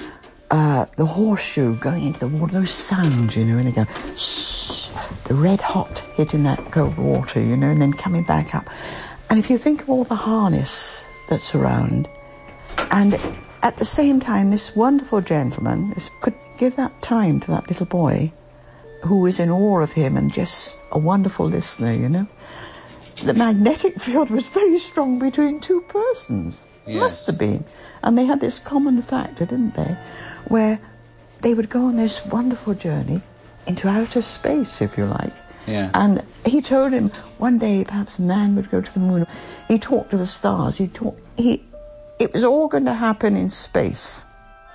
uh, 0.50 0.86
the 0.96 1.06
horseshoe 1.06 1.76
going 1.76 2.04
into 2.04 2.20
the 2.20 2.28
water, 2.28 2.52
those 2.52 2.70
sounds, 2.70 3.36
you 3.36 3.44
know, 3.44 3.58
and 3.58 3.66
they 3.66 3.72
go, 3.72 3.86
shh, 4.16 4.90
the 5.24 5.34
red 5.34 5.60
hot 5.60 5.98
hitting 6.14 6.44
that 6.44 6.70
cold 6.70 6.96
water, 6.96 7.40
you 7.40 7.56
know, 7.56 7.70
and 7.70 7.82
then 7.82 7.92
coming 7.92 8.22
back 8.22 8.54
up. 8.54 8.70
And 9.28 9.38
if 9.38 9.50
you 9.50 9.58
think 9.58 9.82
of 9.82 9.90
all 9.90 10.04
the 10.04 10.14
harness 10.14 11.06
that's 11.28 11.54
around, 11.54 12.08
and 12.90 13.18
at 13.62 13.76
the 13.76 13.84
same 13.84 14.20
time, 14.20 14.50
this 14.50 14.74
wonderful 14.74 15.20
gentleman 15.20 15.94
could 16.20 16.34
give 16.58 16.76
that 16.76 17.00
time 17.02 17.40
to 17.40 17.50
that 17.52 17.68
little 17.68 17.86
boy 17.86 18.32
who 19.02 19.20
was 19.20 19.40
in 19.40 19.50
awe 19.50 19.80
of 19.80 19.92
him 19.92 20.16
and 20.16 20.32
just 20.32 20.80
a 20.92 20.98
wonderful 20.98 21.46
listener, 21.46 21.92
you 21.92 22.08
know. 22.08 22.26
The 23.24 23.34
magnetic 23.34 24.00
field 24.00 24.30
was 24.30 24.48
very 24.48 24.78
strong 24.78 25.18
between 25.18 25.60
two 25.60 25.80
persons. 25.82 26.64
Yes. 26.86 27.00
Must 27.00 27.26
have 27.26 27.38
been. 27.38 27.64
And 28.02 28.18
they 28.18 28.24
had 28.24 28.40
this 28.40 28.58
common 28.58 29.00
factor, 29.02 29.46
didn't 29.46 29.74
they? 29.74 29.96
Where 30.48 30.80
they 31.40 31.54
would 31.54 31.68
go 31.68 31.84
on 31.84 31.96
this 31.96 32.24
wonderful 32.26 32.74
journey 32.74 33.20
into 33.66 33.88
outer 33.88 34.22
space, 34.22 34.82
if 34.82 34.98
you 34.98 35.06
like. 35.06 35.32
Yeah. 35.66 35.90
And 35.94 36.22
he 36.44 36.60
told 36.60 36.92
him 36.92 37.10
one 37.38 37.58
day 37.58 37.84
perhaps 37.84 38.18
man 38.18 38.56
would 38.56 38.70
go 38.70 38.80
to 38.80 38.92
the 38.92 39.00
moon. 39.00 39.26
He 39.68 39.78
talked 39.78 40.10
to 40.10 40.16
the 40.16 40.26
stars. 40.26 40.78
He 40.78 40.88
talked. 40.88 41.20
He. 41.36 41.64
It 42.22 42.32
was 42.32 42.44
all 42.44 42.68
going 42.68 42.84
to 42.84 42.94
happen 42.94 43.36
in 43.36 43.50
space. 43.50 44.22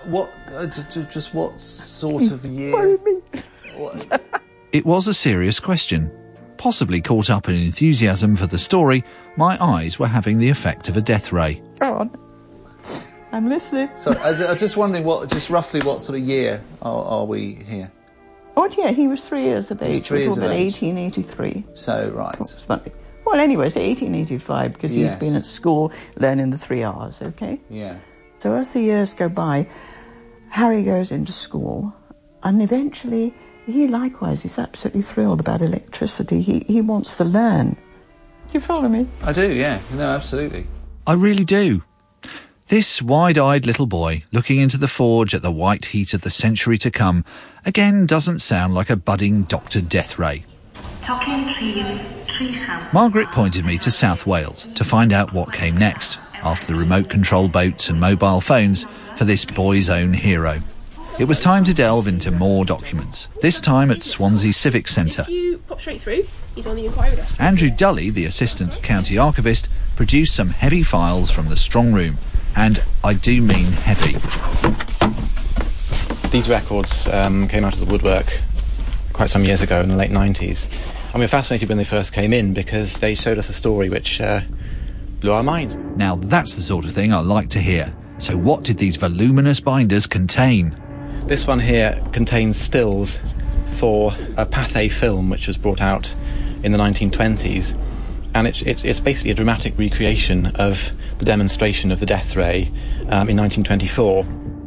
What? 0.06 0.32
Uh, 0.54 0.68
j- 0.68 0.84
j- 0.92 1.08
just 1.12 1.34
what 1.34 1.60
sort 1.60 2.32
of 2.32 2.44
year? 2.46 2.74
Worry 2.74 2.98
me. 3.06 3.22
It 4.74 4.86
was 4.86 5.08
a 5.08 5.14
serious 5.14 5.60
question. 5.60 6.12
Possibly 6.58 7.02
caught 7.02 7.30
up 7.30 7.48
in 7.48 7.56
enthusiasm 7.56 8.36
for 8.36 8.46
the 8.48 8.60
story, 8.60 9.04
my 9.38 9.58
eyes 9.64 9.98
were 9.98 10.08
having 10.08 10.40
the 10.40 10.50
effect 10.50 10.90
of 10.90 10.98
a 10.98 11.02
death 11.02 11.32
ray. 11.32 11.62
Go 11.80 11.94
on. 12.00 12.12
I'm 13.32 13.48
listening. 13.50 13.90
So 13.96 14.12
I 14.20 14.32
was- 14.32 14.60
just 14.60 14.76
wondering 14.78 15.04
what, 15.06 15.30
just 15.30 15.50
roughly 15.50 15.80
what 15.82 16.02
sort 16.02 16.20
of 16.20 16.26
year 16.26 16.62
are, 16.82 17.04
are 17.06 17.26
we 17.26 17.54
here? 17.68 17.92
Oh 18.58 18.68
yeah, 18.78 18.92
he 18.92 19.08
was 19.08 19.24
three 19.24 19.44
years 19.44 19.72
of 19.72 19.80
He 19.80 19.88
was 19.90 19.98
age. 20.00 20.04
three 20.06 20.22
years 20.24 20.38
of 20.38 20.44
age. 20.46 20.82
1883. 20.82 21.64
So 21.74 22.10
right. 22.10 22.36
Approximately. 23.28 23.38
Well, 23.38 23.44
anyway, 23.44 23.68
it's 23.68 23.76
1885 23.76 24.74
because 24.74 24.92
he's 24.92 25.14
been 25.16 25.36
at 25.36 25.46
school 25.46 25.92
learning 26.18 26.50
the 26.50 26.58
three 26.58 26.84
R's. 26.84 27.22
Okay. 27.22 27.60
Yeah. 27.70 27.98
So 28.40 28.56
as 28.56 28.74
the 28.74 28.82
years 28.82 29.14
go 29.14 29.30
by, 29.30 29.68
Harry 30.50 30.84
goes 30.84 31.12
into 31.12 31.32
school, 31.32 31.94
and 32.44 32.62
eventually 32.62 33.34
he 33.66 33.88
likewise 33.88 34.46
is 34.46 34.58
absolutely 34.60 35.02
thrilled 35.02 35.40
about 35.40 35.62
electricity. 35.62 36.42
He 36.42 36.66
he 36.68 36.82
wants 36.82 37.18
to 37.18 37.24
learn. 37.24 37.72
Do 37.72 38.54
you 38.54 38.60
follow 38.62 38.88
me? 38.88 39.08
I 39.24 39.34
do. 39.34 39.54
Yeah. 39.54 39.82
No, 39.94 40.10
absolutely. 40.10 40.68
I 41.06 41.14
really 41.14 41.44
do. 41.44 41.84
This 42.70 43.02
wide 43.02 43.38
eyed 43.38 43.66
little 43.66 43.86
boy 43.88 44.24
looking 44.34 44.60
into 44.60 44.78
the 44.78 44.90
forge 44.90 45.34
at 45.34 45.42
the 45.42 45.52
white 45.52 45.86
heat 45.86 46.14
of 46.14 46.22
the 46.22 46.30
century 46.30 46.78
to 46.80 46.92
come 46.92 47.24
again 47.66 48.06
doesn't 48.06 48.40
sound 48.40 48.74
like 48.76 48.90
a 48.90 48.98
budding 48.98 49.44
Dr. 49.44 49.80
Deathray. 49.80 50.44
Talking 51.02 51.54
trees, 51.54 51.76
tree 51.76 51.86
sound. 51.86 52.27
Margaret 52.94 53.32
pointed 53.32 53.66
me 53.66 53.78
to 53.80 53.92
South 53.92 54.26
Wales 54.26 54.68
to 54.76 54.84
find 54.84 55.12
out 55.12 55.34
what 55.34 55.54
came 55.54 55.76
next 55.76 56.20
after 56.36 56.68
the 56.68 56.76
remote 56.76 57.10
control 57.10 57.48
boats 57.50 57.90
and 57.90 58.00
mobile 58.00 58.42
phones 58.42 58.86
for 59.16 59.26
this 59.26 59.44
boy's 59.46 59.90
own 59.90 60.14
hero. 60.14 60.62
It 61.18 61.26
was 61.26 61.40
time 61.40 61.64
to 61.64 61.74
delve 61.74 62.08
into 62.08 62.30
more 62.30 62.64
documents, 62.64 63.28
this 63.42 63.60
time 63.60 63.90
at 63.90 64.04
Swansea 64.04 64.54
Civic 64.54 64.88
Centre. 64.88 65.24
If 65.24 65.30
you 65.30 65.58
pop 65.68 65.82
straight 65.82 66.00
through, 66.00 66.28
he's 66.54 66.68
on 66.68 66.76
the 66.76 66.86
inquiry 66.86 67.16
desk. 67.16 67.36
Andrew 67.40 67.72
Dulley, 67.72 68.12
the 68.12 68.26
assistant 68.26 68.84
county 68.84 69.18
archivist, 69.18 69.68
produced 69.96 70.36
some 70.36 70.50
heavy 70.50 70.84
files 70.84 71.32
from 71.32 71.48
the 71.48 71.58
strong 71.58 71.92
room, 71.92 72.20
and 72.56 72.84
I 73.04 73.16
do 73.16 73.42
mean 73.42 73.72
heavy. 73.72 74.20
These 76.30 76.50
records 76.50 77.08
um, 77.08 77.48
came 77.48 77.66
out 77.66 77.74
of 77.74 77.80
the 77.80 77.88
woodwork 77.88 78.38
quite 79.12 79.32
some 79.32 79.44
years 79.44 79.62
ago 79.62 79.82
in 79.82 79.90
the 79.90 79.96
late 79.96 80.12
90s. 80.12 80.68
And 81.18 81.22
we 81.22 81.26
were 81.26 81.30
fascinated 81.30 81.68
when 81.68 81.80
they 81.80 81.84
first 81.84 82.14
came 82.14 82.32
in 82.32 82.54
because 82.54 83.00
they 83.00 83.16
showed 83.16 83.40
us 83.40 83.50
a 83.50 83.54
story 83.54 83.90
which 83.90 84.22
uh, 84.22 84.42
blew 85.20 85.32
our 85.32 85.42
mind. 85.42 85.98
Now 85.98 86.16
that's 86.16 86.56
the 86.56 86.62
sort 86.62 86.86
of 86.86 86.94
thing 86.94 87.12
I 87.12 87.22
like 87.22 87.50
to 87.50 87.60
hear. 87.60 87.92
So 88.20 88.38
what 88.38 88.62
did 88.62 88.78
these 88.78 88.98
voluminous 88.98 89.60
binders 89.60 90.06
contain? 90.06 90.80
This 91.26 91.48
one 91.48 91.60
here 91.60 92.00
contains 92.14 92.58
stills 92.58 93.18
for 93.78 94.12
a 94.38 94.46
Pathé 94.46 94.92
film 94.92 95.32
which 95.32 95.48
was 95.48 95.58
brought 95.58 95.82
out 95.82 96.14
in 96.62 96.72
the 96.72 96.78
1920s. 96.78 97.76
And 98.36 98.46
it's, 98.46 98.62
it's, 98.62 98.84
it's 98.84 99.00
basically 99.00 99.32
a 99.32 99.34
dramatic 99.34 99.76
recreation 99.76 100.46
of 100.58 100.92
the 101.18 101.26
demonstration 101.26 101.92
of 101.92 102.00
the 102.00 102.06
death 102.06 102.36
ray 102.36 102.68
um, 103.10 103.28
in 103.28 103.38
1924. 103.38 104.24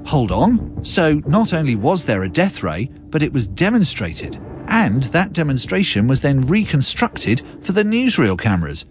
Hold 0.07 0.33
on. 0.33 0.85
So 0.85 1.23
not 1.26 1.52
only 1.52 1.76
was 1.76 2.07
there 2.07 2.25
a 2.25 2.28
death 2.28 2.64
ray, 2.64 2.90
but 3.11 3.23
it 3.23 3.33
was 3.33 3.47
demonstrated. 3.47 4.37
And 4.71 5.03
that 5.05 5.33
demonstration 5.33 6.07
was 6.07 6.21
then 6.21 6.43
reconstructed 6.43 7.43
for 7.61 7.73
the 7.73 7.83
newsreel 7.83 8.39
cameras 8.39 8.87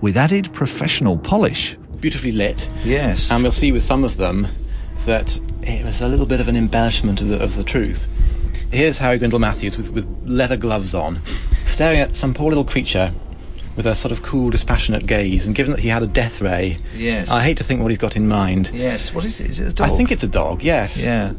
with 0.00 0.16
added 0.16 0.52
professional 0.52 1.18
polish. 1.18 1.76
Beautifully 2.00 2.32
lit. 2.32 2.70
Yes. 2.84 3.30
And 3.30 3.42
we'll 3.42 3.52
see 3.52 3.72
with 3.72 3.82
some 3.82 4.04
of 4.04 4.16
them 4.16 4.46
that 5.04 5.38
it 5.62 5.84
was 5.84 6.00
a 6.00 6.08
little 6.08 6.26
bit 6.26 6.40
of 6.40 6.48
an 6.48 6.56
embellishment 6.56 7.20
of 7.20 7.28
the, 7.28 7.42
of 7.42 7.56
the 7.56 7.64
truth. 7.64 8.08
Here's 8.70 8.98
Harry 8.98 9.18
Grindell 9.18 9.40
Matthews 9.40 9.76
with, 9.76 9.90
with 9.90 10.06
leather 10.24 10.56
gloves 10.56 10.94
on, 10.94 11.20
staring 11.66 11.98
at 12.00 12.16
some 12.16 12.34
poor 12.34 12.48
little 12.48 12.64
creature 12.64 13.12
with 13.76 13.86
a 13.86 13.94
sort 13.94 14.12
of 14.12 14.22
cool, 14.22 14.50
dispassionate 14.50 15.06
gaze. 15.06 15.46
And 15.46 15.54
given 15.54 15.72
that 15.72 15.80
he 15.80 15.88
had 15.88 16.02
a 16.02 16.06
death 16.06 16.40
ray, 16.40 16.78
Yes. 16.94 17.30
I 17.30 17.42
hate 17.42 17.56
to 17.58 17.64
think 17.64 17.80
what 17.80 17.90
he's 17.90 17.98
got 17.98 18.16
in 18.16 18.26
mind. 18.28 18.70
Yes. 18.74 19.14
What 19.14 19.24
is 19.24 19.40
it? 19.40 19.50
Is 19.50 19.60
it 19.60 19.68
a 19.68 19.72
dog? 19.72 19.90
I 19.90 19.96
think 19.96 20.10
it's 20.10 20.22
a 20.24 20.28
dog, 20.28 20.62
yes. 20.62 20.96
Yeah. 20.96 21.32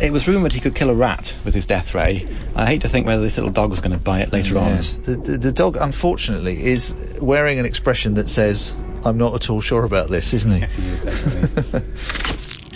It 0.00 0.12
was 0.12 0.26
rumoured 0.28 0.52
he 0.52 0.60
could 0.60 0.74
kill 0.74 0.90
a 0.90 0.94
rat 0.94 1.34
with 1.44 1.54
his 1.54 1.66
death 1.66 1.94
ray. 1.94 2.28
I 2.54 2.66
hate 2.66 2.82
to 2.82 2.88
think 2.88 3.06
whether 3.06 3.22
this 3.22 3.36
little 3.36 3.52
dog 3.52 3.70
was 3.70 3.80
going 3.80 3.92
to 3.92 3.98
buy 3.98 4.20
it 4.20 4.32
later 4.32 4.58
on. 4.58 4.76
The, 4.76 5.20
the, 5.22 5.38
the 5.38 5.52
dog, 5.52 5.76
unfortunately, 5.80 6.64
is 6.64 6.94
wearing 7.20 7.58
an 7.58 7.64
expression 7.64 8.14
that 8.14 8.28
says, 8.28 8.74
"I'm 9.04 9.16
not 9.18 9.34
at 9.34 9.50
all 9.50 9.60
sure 9.60 9.84
about 9.84 10.10
this," 10.10 10.34
isn't 10.34 10.52
he? 10.52 10.58
Yes, 10.60 10.74
he 10.74 10.88
is, 10.88 11.02
definitely. 11.02 11.84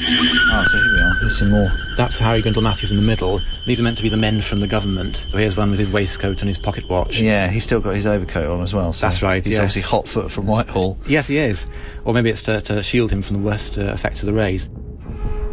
Ah, 0.01 0.65
so 0.71 0.79
here 0.79 0.93
we 0.93 1.01
are. 1.01 1.15
There's 1.21 1.39
some 1.39 1.51
more. 1.51 1.65
on. 1.69 1.77
That's 1.97 2.19
Harry 2.19 2.41
Grindell 2.41 2.63
Matthews 2.63 2.93
in 2.93 2.97
the 2.99 3.03
middle. 3.03 3.41
These 3.67 3.81
are 3.81 3.83
meant 3.83 3.97
to 3.97 4.03
be 4.03 4.09
the 4.09 4.17
men 4.17 4.41
from 4.41 4.61
the 4.61 4.69
government. 4.69 5.17
Here's 5.33 5.57
one 5.57 5.71
with 5.71 5.81
his 5.81 5.91
waistcoat 5.91 6.39
and 6.41 6.49
his 6.49 6.57
pocket 6.57 6.89
watch. 6.89 7.19
Yeah, 7.19 7.49
he's 7.49 7.65
still 7.65 7.81
got 7.81 7.97
his 7.97 8.07
overcoat 8.07 8.49
on 8.49 8.61
as 8.63 8.73
well. 8.73 8.93
So 8.93 9.07
That's 9.07 9.23
right, 9.23 9.45
He's 9.45 9.55
yes. 9.55 9.59
obviously 9.61 9.83
hot 9.83 10.09
foot 10.09 10.31
from 10.31 10.47
Whitehall. 10.47 10.99
Yes, 11.07 11.27
he 11.27 11.39
is. 11.39 11.67
Or 12.05 12.15
maybe 12.15 12.31
it's 12.31 12.43
to, 12.43 12.61
to 12.63 12.81
shield 12.83 13.11
him 13.11 13.23
from 13.23 13.39
the 13.39 13.43
worst 13.43 13.77
uh, 13.77 13.87
effects 13.87 14.21
of 14.23 14.27
the 14.27 14.33
rays. 14.33 14.69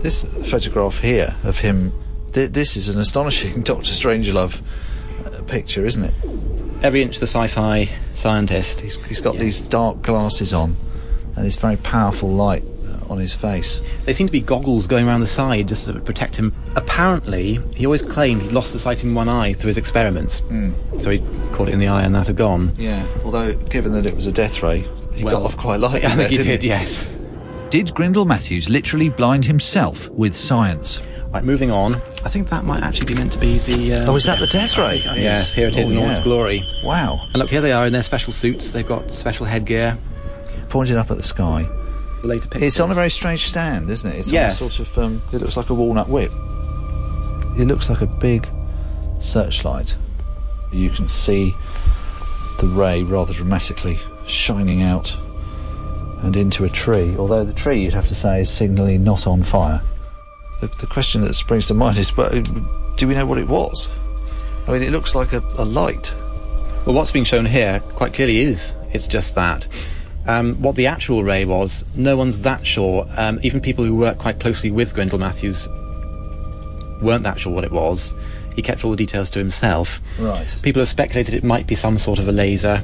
This 0.06 0.24
photograph 0.52 1.00
here 1.00 1.36
of 1.44 1.58
him, 1.58 1.92
th- 2.34 2.52
this 2.52 2.78
is 2.78 2.90
an 2.90 3.00
astonishing 3.00 3.62
Doctor 3.64 3.90
Strangelove 3.92 4.62
uh, 5.26 5.42
picture, 5.48 5.84
isn't 5.84 6.04
it? 6.04 6.14
Every 6.84 7.02
inch 7.02 7.18
the 7.18 7.26
sci-fi 7.26 7.90
scientist. 8.14 8.82
He's, 8.82 8.98
he's 9.08 9.20
got 9.20 9.38
these 9.40 9.62
dark 9.62 10.04
glasses 10.04 10.54
on 10.54 10.78
and 11.36 11.44
this 11.44 11.56
very 11.56 11.78
powerful 11.78 12.30
light 12.32 12.64
uh, 12.88 13.12
on 13.12 13.18
his 13.18 13.34
face. 13.34 13.82
They 14.06 14.14
seem 14.14 14.28
to 14.28 14.32
be 14.32 14.42
goggles 14.42 14.86
going 14.86 15.08
around 15.08 15.22
the 15.22 15.28
side 15.28 15.70
just 15.70 15.86
to 15.86 16.00
protect 16.00 16.36
him. 16.36 16.54
Apparently, 16.76 17.60
he 17.76 17.88
always 17.88 18.04
claimed 18.04 18.44
he'd 18.44 18.52
lost 18.52 18.74
the 18.74 18.80
sight 18.80 19.04
in 19.04 19.16
one 19.16 19.28
eye 19.28 19.54
through 19.54 19.70
his 19.70 19.78
experiments. 19.80 20.44
So 21.00 21.10
he 21.10 21.18
caught 21.52 21.68
it 21.68 21.74
in 21.74 21.80
the 21.80 21.88
eye 21.88 22.04
and 22.04 22.14
that 22.14 22.28
had 22.28 22.36
gone. 22.36 22.76
Yeah, 22.78 23.08
although 23.24 23.56
given 23.56 23.92
that 23.94 24.06
it 24.06 24.16
was 24.16 24.28
a 24.28 24.32
death 24.32 24.62
ray, 24.62 24.88
he 25.16 25.24
Well, 25.24 25.38
got 25.40 25.46
off 25.46 25.58
quite 25.58 25.80
lightly. 25.80 26.06
I 26.06 26.10
think 26.10 26.18
there, 26.20 26.28
he 26.30 26.38
did, 26.38 26.64
yes. 26.64 27.08
Did 27.70 27.88
Grindell 27.94 28.26
Matthews 28.26 28.70
literally 28.70 29.10
blind 29.10 29.44
himself 29.46 30.08
with 30.10 30.36
science? 30.36 31.02
Right, 31.34 31.44
moving 31.44 31.72
on. 31.72 31.96
I 32.24 32.30
think 32.30 32.48
that 32.50 32.64
might 32.64 32.82
actually 32.84 33.08
be 33.08 33.16
meant 33.16 33.34
to 33.34 33.40
be 33.40 33.58
the. 33.60 33.96
Uh, 33.96 34.12
Oh, 34.12 34.16
is 34.16 34.24
that 34.26 34.40
the 34.40 34.48
death 34.48 34.78
ray? 34.78 34.98
Yes, 35.04 35.54
here 35.54 35.68
it 35.68 35.76
is 35.76 35.88
Oh, 35.90 35.92
in 35.92 35.98
all 35.98 36.04
yeah. 36.04 36.16
its 36.18 36.24
glory. 36.24 36.62
Wow. 36.84 37.20
And 37.34 37.36
look, 37.36 37.50
here 37.50 37.60
they 37.62 37.74
are 37.74 37.86
in 37.86 37.92
their 37.92 38.04
special 38.04 38.32
suits. 38.32 38.72
They've 38.72 38.88
got 38.88 39.12
special 39.14 39.46
headgear. 39.46 39.98
Pointing 40.70 40.96
up 40.96 41.12
at 41.12 41.18
the 41.18 41.24
sky. 41.24 41.68
The 42.22 42.28
later 42.28 42.48
pictures. 42.48 42.62
It's 42.64 42.80
on 42.80 42.92
a 42.92 42.94
very 42.94 43.10
strange 43.10 43.48
stand, 43.48 43.90
isn't 43.90 44.10
it? 44.10 44.16
It's 44.20 44.32
Yes. 44.32 44.62
on 44.62 44.68
a 44.68 44.72
sort 44.72 44.88
of, 44.88 44.98
um, 44.98 45.22
it 45.34 45.42
looks 45.42 45.58
like 45.58 45.70
a 45.70 45.74
walnut 45.74 46.08
whip. 46.08 46.32
It 47.58 47.66
looks 47.68 47.90
like 47.90 48.02
a 48.02 48.08
big 48.08 48.48
searchlight. 49.20 49.96
You 50.72 50.90
can 50.90 51.08
see 51.10 51.54
the 52.60 52.68
ray 52.68 53.04
rather 53.04 53.34
dramatically 53.34 54.00
shining 54.28 54.84
out 54.84 55.16
and 56.26 56.36
into 56.36 56.66
a 56.66 56.70
tree, 56.70 57.16
although 57.18 57.44
the 57.44 57.54
tree, 57.54 57.84
you'd 57.84 57.94
have 57.94 58.08
to 58.08 58.16
say, 58.16 58.42
is 58.42 58.50
signally 58.50 58.98
not 58.98 59.28
on 59.28 59.44
fire. 59.44 59.82
The, 60.62 60.68
the 60.68 60.88
question 60.88 61.22
that 61.22 61.34
springs 61.36 61.68
to 61.68 61.74
mind 61.74 61.98
is, 61.98 62.12
but 62.12 62.32
do 62.98 63.08
we 63.08 63.14
know 63.14 63.26
what 63.26 63.38
it 63.38 63.48
was? 63.48 63.90
I 64.68 64.72
mean, 64.72 64.84
it 64.84 64.92
looks 64.92 65.16
like 65.16 65.34
a, 65.34 65.40
a 65.58 65.66
light. 65.66 66.14
Well, 66.86 66.96
what's 66.96 67.12
being 67.12 67.26
shown 67.26 67.46
here 67.46 67.80
quite 67.80 68.14
clearly 68.14 68.40
is 68.40 68.74
it's 68.92 69.08
just 69.08 69.36
that. 69.36 69.68
Um, 70.28 70.56
what 70.62 70.76
the 70.76 70.88
actual 70.88 71.24
ray 71.24 71.46
was, 71.46 71.86
no 71.96 72.18
one's 72.18 72.42
that 72.42 72.66
sure. 72.66 73.08
Um, 73.16 73.40
even 73.44 73.62
people 73.62 73.86
who 73.86 73.96
work 73.96 74.18
quite 74.18 74.40
closely 74.40 74.72
with 74.72 74.94
Grindell 74.96 75.20
Matthews 75.20 75.68
weren't 77.02 77.24
that 77.24 77.40
sure 77.40 77.54
what 77.54 77.64
it 77.64 77.72
was. 77.72 78.14
He 78.56 78.62
kept 78.62 78.84
all 78.84 78.92
the 78.92 78.98
details 78.98 79.30
to 79.32 79.40
himself. 79.40 80.00
Right. 80.18 80.58
People 80.64 80.80
have 80.80 80.90
speculated 80.90 81.34
it 81.34 81.44
might 81.44 81.68
be 81.68 81.76
some 81.76 82.00
sort 82.00 82.20
of 82.20 82.28
a 82.28 82.32
laser. 82.32 82.84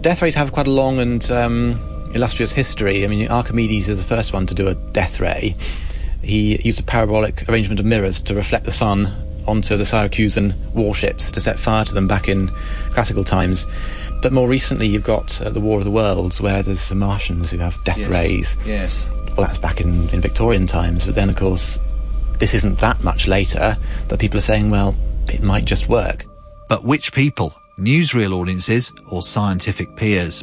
Death 0.00 0.22
rays 0.22 0.34
have 0.34 0.52
quite 0.52 0.66
a 0.66 0.70
long 0.70 0.98
and 0.98 1.30
um, 1.30 1.97
illustrious 2.14 2.52
history. 2.52 3.04
I 3.04 3.08
mean, 3.08 3.28
Archimedes 3.28 3.88
is 3.88 3.98
the 3.98 4.04
first 4.06 4.32
one 4.32 4.46
to 4.46 4.54
do 4.54 4.68
a 4.68 4.74
death 4.74 5.20
ray. 5.20 5.56
He 6.22 6.60
used 6.62 6.80
a 6.80 6.82
parabolic 6.82 7.48
arrangement 7.48 7.80
of 7.80 7.86
mirrors 7.86 8.20
to 8.22 8.34
reflect 8.34 8.64
the 8.64 8.72
sun 8.72 9.06
onto 9.46 9.76
the 9.76 9.84
Syracusan 9.84 10.54
warships 10.72 11.32
to 11.32 11.40
set 11.40 11.58
fire 11.58 11.84
to 11.84 11.94
them 11.94 12.06
back 12.08 12.28
in 12.28 12.48
classical 12.90 13.24
times. 13.24 13.66
But 14.20 14.32
more 14.32 14.48
recently, 14.48 14.88
you've 14.88 15.04
got 15.04 15.40
uh, 15.40 15.50
the 15.50 15.60
War 15.60 15.78
of 15.78 15.84
the 15.84 15.90
Worlds, 15.90 16.40
where 16.40 16.62
there's 16.62 16.88
the 16.88 16.96
Martians 16.96 17.50
who 17.50 17.58
have 17.58 17.76
death 17.84 17.98
Yes. 17.98 18.08
rays. 18.10 18.56
Yes. 18.66 19.06
Well, 19.36 19.46
that's 19.46 19.58
back 19.58 19.80
in, 19.80 20.08
in 20.10 20.20
Victorian 20.20 20.66
times, 20.66 21.06
but 21.06 21.14
then, 21.14 21.30
of 21.30 21.36
course, 21.36 21.78
this 22.40 22.52
isn't 22.54 22.78
that 22.80 23.02
much 23.04 23.28
later 23.28 23.78
that 24.08 24.18
people 24.18 24.38
are 24.38 24.42
saying, 24.42 24.70
well, 24.70 24.96
it 25.28 25.42
might 25.42 25.64
just 25.64 25.88
work. 25.88 26.26
But 26.68 26.84
which 26.84 27.12
people? 27.12 27.54
Newsreel 27.78 28.32
audiences 28.32 28.92
or 29.08 29.22
scientific 29.22 29.94
peers? 29.96 30.42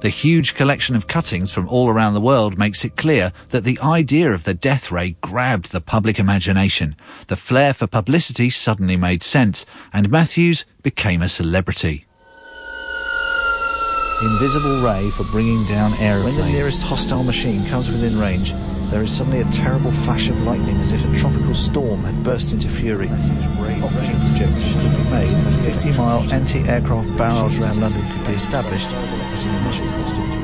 The 0.00 0.10
huge 0.10 0.54
collection 0.54 0.94
of 0.94 1.06
cuttings 1.06 1.50
from 1.50 1.68
all 1.68 1.88
around 1.88 2.12
the 2.12 2.20
world 2.20 2.58
makes 2.58 2.84
it 2.84 2.96
clear 2.96 3.32
that 3.48 3.64
the 3.64 3.80
idea 3.80 4.30
of 4.32 4.44
the 4.44 4.52
death 4.52 4.92
ray 4.92 5.16
grabbed 5.22 5.72
the 5.72 5.80
public 5.80 6.18
imagination. 6.18 6.96
The 7.28 7.36
flair 7.36 7.72
for 7.72 7.86
publicity 7.86 8.50
suddenly 8.50 8.96
made 8.96 9.22
sense, 9.22 9.64
and 9.94 10.10
Matthews 10.10 10.66
became 10.82 11.22
a 11.22 11.28
celebrity. 11.28 12.04
Invisible 14.22 14.80
ray 14.82 15.10
for 15.10 15.24
bringing 15.24 15.64
down 15.66 15.94
aeroplanes. 15.94 16.38
When 16.38 16.46
the 16.46 16.52
nearest 16.52 16.82
hostile 16.82 17.24
machine 17.24 17.66
comes 17.66 17.88
within 17.88 18.18
range, 18.18 18.52
there 18.90 19.02
is 19.02 19.10
suddenly 19.10 19.40
a 19.40 19.50
terrible 19.50 19.92
flash 19.92 20.28
of 20.28 20.40
lightning 20.42 20.76
as 20.76 20.92
if 20.92 21.04
a 21.04 21.18
tropical 21.18 21.54
storm 21.54 22.04
had 22.04 22.24
burst 22.24 22.52
into 22.52 22.68
fury. 22.68 23.08
Projectors 23.08 24.74
could 24.74 24.96
be 24.96 25.10
made. 25.10 25.30
And 25.30 25.46
a 25.46 25.70
50-mile 25.70 26.32
anti-aircraft 26.32 27.16
barrage 27.18 27.58
around 27.58 27.80
London 27.80 28.02
could 28.12 28.26
be 28.26 28.32
established 28.32 28.88
as 28.88 29.44
an 29.44 29.54
initial 29.54 29.86
cost 29.88 30.16
of 30.16 30.36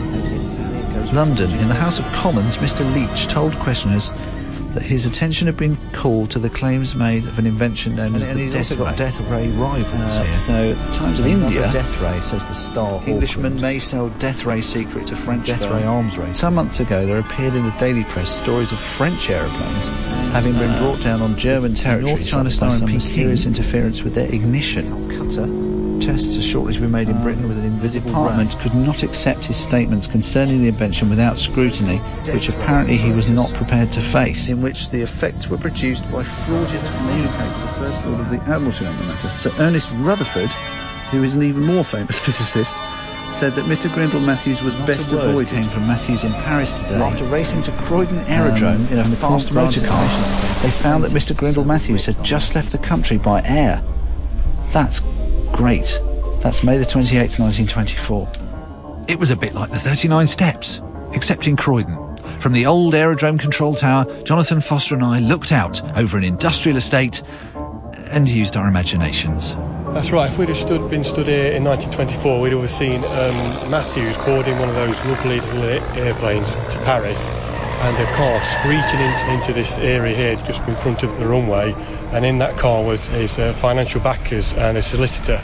London, 1.13 1.51
in 1.59 1.69
the 1.69 1.75
House 1.75 1.99
of 1.99 2.07
Commons, 2.07 2.57
Mr 2.57 2.91
Leach 2.95 3.27
told 3.27 3.55
questioners 3.57 4.11
that 4.75 4.83
his 4.83 5.05
attention 5.07 5.47
had 5.47 5.57
been 5.57 5.77
called 5.93 6.31
to 6.33 6.39
the 6.39 6.49
claims 6.51 6.95
made 6.95 7.25
of 7.27 7.39
an 7.39 7.47
invention 7.47 7.95
known 7.97 8.15
as 8.15 8.25
And 8.27 8.39
the 8.39 8.45
he's 8.45 8.53
death 8.55 8.71
also 8.73 8.85
got 8.85 8.91
ray. 8.93 8.97
death 8.97 9.21
ray 9.31 9.49
rivals 9.51 10.17
Uh, 10.17 10.23
here. 10.25 10.33
So, 10.33 10.53
at 10.73 10.87
the 10.87 10.93
Times 10.95 11.19
of 11.21 11.27
India, 11.27 11.73
death 11.73 12.01
ray, 12.01 12.21
says 12.21 12.45
the 12.47 12.55
Star 12.55 13.03
Englishmen 13.07 13.61
may 13.61 13.79
sell 13.79 14.09
death 14.19 14.45
ray 14.45 14.63
secret 14.63 15.07
to 15.09 15.17
French 15.17 15.47
Death 15.47 15.61
firm. 15.61 15.73
ray 15.77 15.85
arms 15.85 16.17
race. 16.19 16.39
Some 16.39 16.55
months 16.55 16.81
ago, 16.81 17.05
there 17.07 17.19
appeared 17.19 17.55
in 17.55 17.65
the 17.65 17.75
daily 17.79 18.05
press 18.05 18.31
stories 18.31 18.73
of 18.73 18.79
French 18.79 19.29
aeroplanes 19.31 19.89
having 20.33 20.55
been 20.55 20.77
brought 20.79 21.01
down 21.03 21.21
on 21.21 21.37
German 21.37 21.75
territory. 21.75 22.13
North 22.15 22.25
China 22.27 22.51
Star 22.51 22.71
and 22.71 22.79
some 22.79 22.93
mysterious 22.93 23.45
interference 23.45 24.03
with 24.03 24.15
their 24.15 24.33
ignition. 24.33 24.87
Cutter. 25.19 25.47
Tests 26.03 26.37
are 26.37 26.43
shortly 26.43 26.75
to 26.75 26.81
be 26.81 26.89
made 26.89 27.09
in 27.09 27.23
Britain 27.23 27.49
with 27.49 27.57
an 27.59 27.65
invisible 27.65 28.11
Parliament 28.11 28.59
could 28.59 28.75
not 28.75 29.05
accept 29.05 29.45
his 29.45 29.57
statements 29.57 30.09
concerning 30.09 30.61
the 30.61 30.67
invention 30.67 31.09
without 31.09 31.39
scrutiny, 31.39 31.99
which 32.33 32.49
apparently 32.49 32.97
he 32.97 33.13
was 33.13 33.31
not 33.31 33.53
prepared 33.55 33.93
to 33.93 34.01
face. 34.01 34.49
In 34.49 34.63
which 34.63 34.91
the 34.91 35.01
effects 35.01 35.49
were 35.49 35.59
produced 35.59 36.03
by 36.11 36.25
fraudulent 36.25 36.87
communicating 36.89 37.61
the 37.61 37.73
First 37.75 38.05
Lord 38.05 38.19
of 38.19 38.31
the 38.31 38.41
Admiralty 38.53 38.85
on 38.85 38.97
the 38.99 39.05
matter. 39.05 39.31
Sir 39.31 39.53
Ernest 39.59 39.91
Rutherford, 39.99 40.51
who 41.13 41.23
is 41.23 41.35
an 41.35 41.45
even 41.45 41.63
more 41.63 41.85
famous 41.85 42.19
physicist, 42.27 42.75
said 43.33 43.53
that 43.53 43.67
Mr. 43.67 43.89
Grindell 43.95 44.27
Matthews 44.27 44.61
was 44.61 44.77
Not 44.81 44.89
best 44.89 45.13
avoided. 45.13 45.51
Came 45.51 45.71
from 45.71 45.87
Matthews 45.87 46.25
in 46.25 46.33
Paris 46.33 46.75
today. 46.75 46.97
After 46.97 47.25
racing 47.27 47.63
to 47.63 47.71
Croydon 47.73 48.19
Um, 48.19 48.25
Aerodrome 48.27 48.87
in 48.89 48.99
a 48.99 49.05
fast 49.05 49.53
motor 49.53 49.81
car, 49.87 50.05
they 50.63 50.71
found 50.71 51.05
that 51.05 51.13
Mr. 51.13 51.33
Grindell 51.37 51.65
Matthews 51.65 52.07
had 52.07 52.23
just 52.25 52.57
left 52.57 52.73
the 52.73 52.79
country 52.79 53.19
by 53.19 53.41
air. 53.45 53.83
That's 54.73 55.01
great. 55.53 56.01
That's 56.43 56.63
May 56.63 56.79
the 56.79 56.85
28th, 56.85 57.39
1924. 57.39 58.29
It 59.09 59.19
was 59.19 59.31
a 59.31 59.37
bit 59.37 59.55
like 59.55 59.71
the 59.71 59.79
39 59.79 60.27
Steps, 60.27 60.81
except 61.13 61.47
in 61.47 61.57
Croydon. 61.57 61.97
From 62.41 62.53
the 62.53 62.67
old 62.67 62.95
aerodrome 62.95 63.39
control 63.39 63.75
tower, 63.75 64.05
Jonathan 64.25 64.61
Foster 64.61 64.95
and 64.95 65.05
I 65.05 65.21
looked 65.21 65.53
out 65.53 65.81
over 65.97 66.19
an 66.19 66.25
industrial 66.25 66.77
estate 66.77 67.23
and 68.11 68.29
used 68.29 68.57
our 68.57 68.69
imaginations. 68.69 69.55
That's 69.95 70.11
right. 70.11 70.31
If 70.31 70.39
we'd 70.39 70.49
have 70.49 70.57
stood, 70.57 70.91
been 70.91 71.05
stood 71.05 71.29
here 71.29 71.53
in 71.53 71.65
1924, 71.65 72.41
we'd 72.41 72.53
have 72.53 72.71
seen 72.71 73.05
um, 73.05 73.71
Matthews 73.71 74.17
boarding 74.19 74.59
one 74.59 74.69
of 74.69 74.75
those 74.75 75.05
lovely 75.05 75.41
little 75.41 75.65
airplanes 75.99 76.55
to 76.55 76.81
Paris, 76.85 77.29
and 77.83 77.99
a 77.99 78.07
car 78.15 78.41
screeching 78.45 79.01
into, 79.29 79.53
this 79.53 79.77
area 79.79 80.15
here, 80.15 80.37
just 80.47 80.63
in 80.69 80.77
front 80.77 81.03
of 81.03 81.19
the 81.19 81.27
runway. 81.27 81.73
And 82.13 82.25
in 82.25 82.39
that 82.39 82.57
car 82.57 82.85
was 82.85 83.09
his 83.09 83.41
uh, 83.41 83.53
financial 83.53 84.01
backers 84.01 84.55
and 84.55 84.79
a 84.79 84.83
solicitor, 84.83 85.43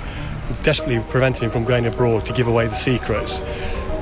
desperately 0.62 1.05
preventing 1.11 1.44
him 1.44 1.51
from 1.51 1.64
going 1.64 1.85
abroad 1.85 2.24
to 2.27 2.33
give 2.33 2.46
away 2.46 2.68
the 2.68 2.77
secrets. 2.77 3.40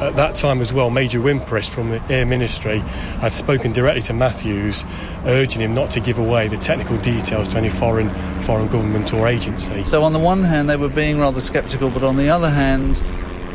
At 0.01 0.16
that 0.16 0.37
time 0.37 0.61
as 0.61 0.75
well, 0.75 0.90
Major 0.90 1.20
Wimpress 1.20 1.70
from 1.70 1.88
the 1.88 2.03
Air 2.12 2.27
Ministry 2.27 2.81
had 3.20 3.33
spoken 3.33 3.72
directly 3.72 4.03
to 4.03 4.12
Matthews, 4.12 4.85
urging 5.25 5.62
him 5.62 5.75
not 5.75 5.90
to 5.92 6.01
give 6.01 6.18
away 6.18 6.49
the 6.49 6.59
technical 6.59 6.99
details 6.99 7.49
to 7.49 7.57
any 7.57 7.70
foreign 7.70 8.11
foreign 8.42 8.68
government 8.68 9.14
or 9.14 9.27
agency. 9.27 9.83
So 9.85 10.03
on 10.03 10.12
the 10.12 10.18
one 10.18 10.44
hand, 10.44 10.68
they 10.68 10.77
were 10.77 10.90
being 10.90 11.18
rather 11.18 11.40
sceptical, 11.40 11.88
but 11.88 12.03
on 12.03 12.16
the 12.16 12.29
other 12.29 12.51
hand, 12.51 13.03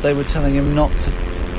they 0.02 0.12
were 0.14 0.24
telling 0.24 0.54
him 0.54 0.74
not 0.74 0.90
to, 1.00 1.10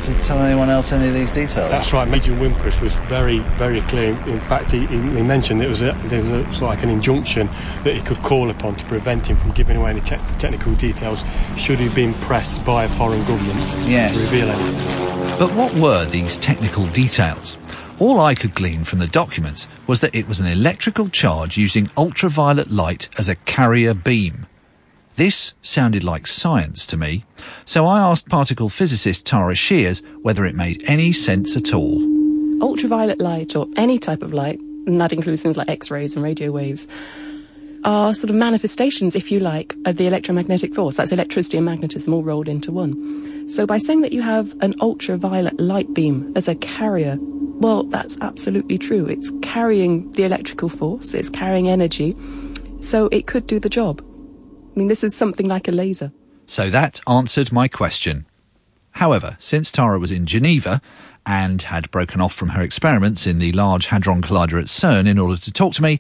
to 0.01 0.13
tell 0.21 0.37
anyone 0.39 0.69
else 0.69 0.91
any 0.91 1.07
of 1.07 1.13
these 1.13 1.31
details. 1.31 1.71
That's 1.71 1.91
right. 1.93 2.07
Major 2.07 2.33
Wimpress 2.33 2.79
was 2.81 2.93
very, 3.07 3.39
very 3.57 3.81
clear. 3.83 4.11
In 4.27 4.39
fact, 4.41 4.71
he, 4.71 4.85
he 4.87 4.97
he 4.97 5.21
mentioned 5.21 5.61
it 5.63 5.69
was 5.69 5.81
a, 5.81 5.93
there 6.05 6.21
was 6.21 6.31
a, 6.31 6.43
sort 6.45 6.55
of 6.55 6.61
like 6.63 6.83
an 6.83 6.89
injunction 6.89 7.47
that 7.83 7.93
he 7.95 8.01
could 8.01 8.17
call 8.17 8.49
upon 8.49 8.75
to 8.75 8.85
prevent 8.85 9.27
him 9.27 9.37
from 9.37 9.51
giving 9.51 9.77
away 9.77 9.91
any 9.91 10.01
te- 10.01 10.17
technical 10.39 10.75
details 10.75 11.23
should 11.57 11.79
he 11.79 11.89
be 11.89 12.13
pressed 12.21 12.63
by 12.65 12.83
a 12.83 12.89
foreign 12.89 13.23
government 13.25 13.59
Yes. 13.87 14.15
to 14.17 14.23
reveal 14.25 14.49
anything. 14.49 15.39
But 15.39 15.53
what 15.55 15.73
were 15.75 16.05
these 16.05 16.37
technical 16.37 16.85
details? 16.87 17.57
All 17.99 18.19
I 18.19 18.35
could 18.35 18.53
glean 18.55 18.83
from 18.83 18.99
the 18.99 19.07
documents 19.07 19.67
was 19.87 20.01
that 20.01 20.13
it 20.15 20.27
was 20.27 20.39
an 20.39 20.47
electrical 20.47 21.09
charge 21.09 21.57
using 21.57 21.89
ultraviolet 21.95 22.69
light 22.71 23.07
as 23.17 23.29
a 23.29 23.35
carrier 23.35 23.93
beam. 23.93 24.47
This 25.15 25.53
sounded 25.61 26.03
like 26.03 26.25
science 26.25 26.87
to 26.87 26.97
me, 26.97 27.23
so 27.65 27.85
I 27.85 27.99
asked 27.99 28.29
particle 28.29 28.67
physicist 28.67 29.27
Tara 29.27 29.53
Shears 29.53 30.01
whether 30.23 30.43
it 30.43 30.55
made 30.55 30.83
any 30.87 31.13
sense 31.13 31.55
at 31.55 31.71
all. 31.71 32.01
ultraviolet 32.63 33.19
light 33.19 33.55
or 33.55 33.67
any 33.75 33.99
type 33.99 34.23
of 34.23 34.33
light, 34.33 34.59
and 34.87 34.99
that 34.99 35.13
includes 35.13 35.43
things 35.43 35.57
like 35.57 35.69
X-rays 35.69 36.15
and 36.15 36.23
radio 36.23 36.51
waves, 36.51 36.87
are 37.83 38.13
sort 38.15 38.29
of 38.29 38.35
manifestations, 38.37 39.13
if 39.15 39.29
you 39.31 39.39
like, 39.39 39.75
of 39.85 39.97
the 39.97 40.07
electromagnetic 40.07 40.73
force. 40.73 40.95
That's 40.95 41.11
electricity 41.11 41.57
and 41.57 41.65
magnetism 41.65 42.13
all 42.13 42.23
rolled 42.23 42.47
into 42.47 42.71
one. 42.71 43.49
So 43.49 43.65
by 43.65 43.77
saying 43.77 44.01
that 44.01 44.13
you 44.13 44.21
have 44.21 44.55
an 44.61 44.73
ultraviolet 44.79 45.59
light 45.59 45.93
beam 45.93 46.31
as 46.35 46.47
a 46.47 46.55
carrier, 46.55 47.17
well, 47.19 47.83
that's 47.83 48.17
absolutely 48.21 48.77
true. 48.77 49.05
It's 49.05 49.31
carrying 49.41 50.09
the 50.13 50.23
electrical 50.23 50.69
force, 50.69 51.13
it's 51.13 51.29
carrying 51.29 51.67
energy, 51.67 52.15
so 52.79 53.07
it 53.07 53.27
could 53.27 53.45
do 53.47 53.59
the 53.59 53.69
job. 53.69 54.01
I 54.73 54.79
mean, 54.79 54.87
this 54.87 55.03
is 55.03 55.15
something 55.15 55.47
like 55.47 55.67
a 55.67 55.71
laser. 55.71 56.11
So 56.47 56.69
that 56.69 56.99
answered 57.07 57.51
my 57.51 57.67
question. 57.67 58.25
However, 58.91 59.37
since 59.39 59.71
Tara 59.71 59.99
was 59.99 60.11
in 60.11 60.25
Geneva 60.25 60.81
and 61.25 61.61
had 61.63 61.91
broken 61.91 62.19
off 62.21 62.33
from 62.33 62.49
her 62.49 62.61
experiments 62.61 63.25
in 63.27 63.39
the 63.39 63.51
Large 63.51 63.87
Hadron 63.87 64.21
Collider 64.21 64.59
at 64.59 64.65
CERN 64.65 65.07
in 65.07 65.19
order 65.19 65.39
to 65.39 65.51
talk 65.51 65.73
to 65.75 65.81
me, 65.81 65.99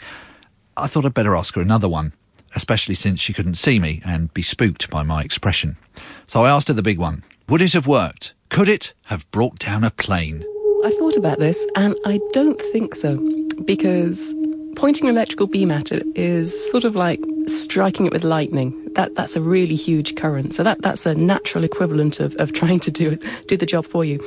I 0.75 0.87
thought 0.87 1.05
I'd 1.05 1.13
better 1.13 1.35
ask 1.35 1.53
her 1.55 1.61
another 1.61 1.87
one, 1.87 2.13
especially 2.55 2.95
since 2.95 3.19
she 3.19 3.33
couldn't 3.33 3.55
see 3.55 3.79
me 3.79 4.01
and 4.05 4.33
be 4.33 4.41
spooked 4.41 4.89
by 4.89 5.03
my 5.03 5.21
expression. 5.21 5.77
So 6.25 6.43
I 6.43 6.49
asked 6.49 6.67
her 6.67 6.73
the 6.73 6.81
big 6.81 6.99
one. 6.99 7.23
Would 7.47 7.61
it 7.61 7.73
have 7.73 7.87
worked? 7.87 8.33
Could 8.49 8.67
it 8.67 8.93
have 9.05 9.29
brought 9.31 9.59
down 9.59 9.83
a 9.83 9.91
plane? 9.91 10.43
I 10.83 10.91
thought 10.99 11.15
about 11.15 11.39
this, 11.39 11.65
and 11.75 11.95
I 12.05 12.19
don't 12.33 12.61
think 12.61 12.93
so, 12.95 13.17
because 13.65 14.33
pointing 14.75 15.07
an 15.07 15.15
electrical 15.15 15.47
beam 15.47 15.71
at 15.71 15.91
it 15.91 16.05
is 16.15 16.69
sort 16.71 16.83
of 16.83 16.95
like 16.95 17.19
striking 17.47 18.05
it 18.05 18.13
with 18.13 18.23
lightning. 18.23 18.79
That 18.95 19.15
that's 19.15 19.35
a 19.35 19.41
really 19.41 19.75
huge 19.75 20.15
current, 20.15 20.53
so 20.53 20.63
that 20.63 20.81
that's 20.81 21.05
a 21.05 21.15
natural 21.15 21.63
equivalent 21.63 22.19
of, 22.19 22.35
of 22.35 22.53
trying 22.61 22.79
to 22.81 22.91
do 22.91 23.17
do 23.47 23.57
the 23.57 23.65
job 23.65 23.85
for 23.85 24.05
you, 24.05 24.23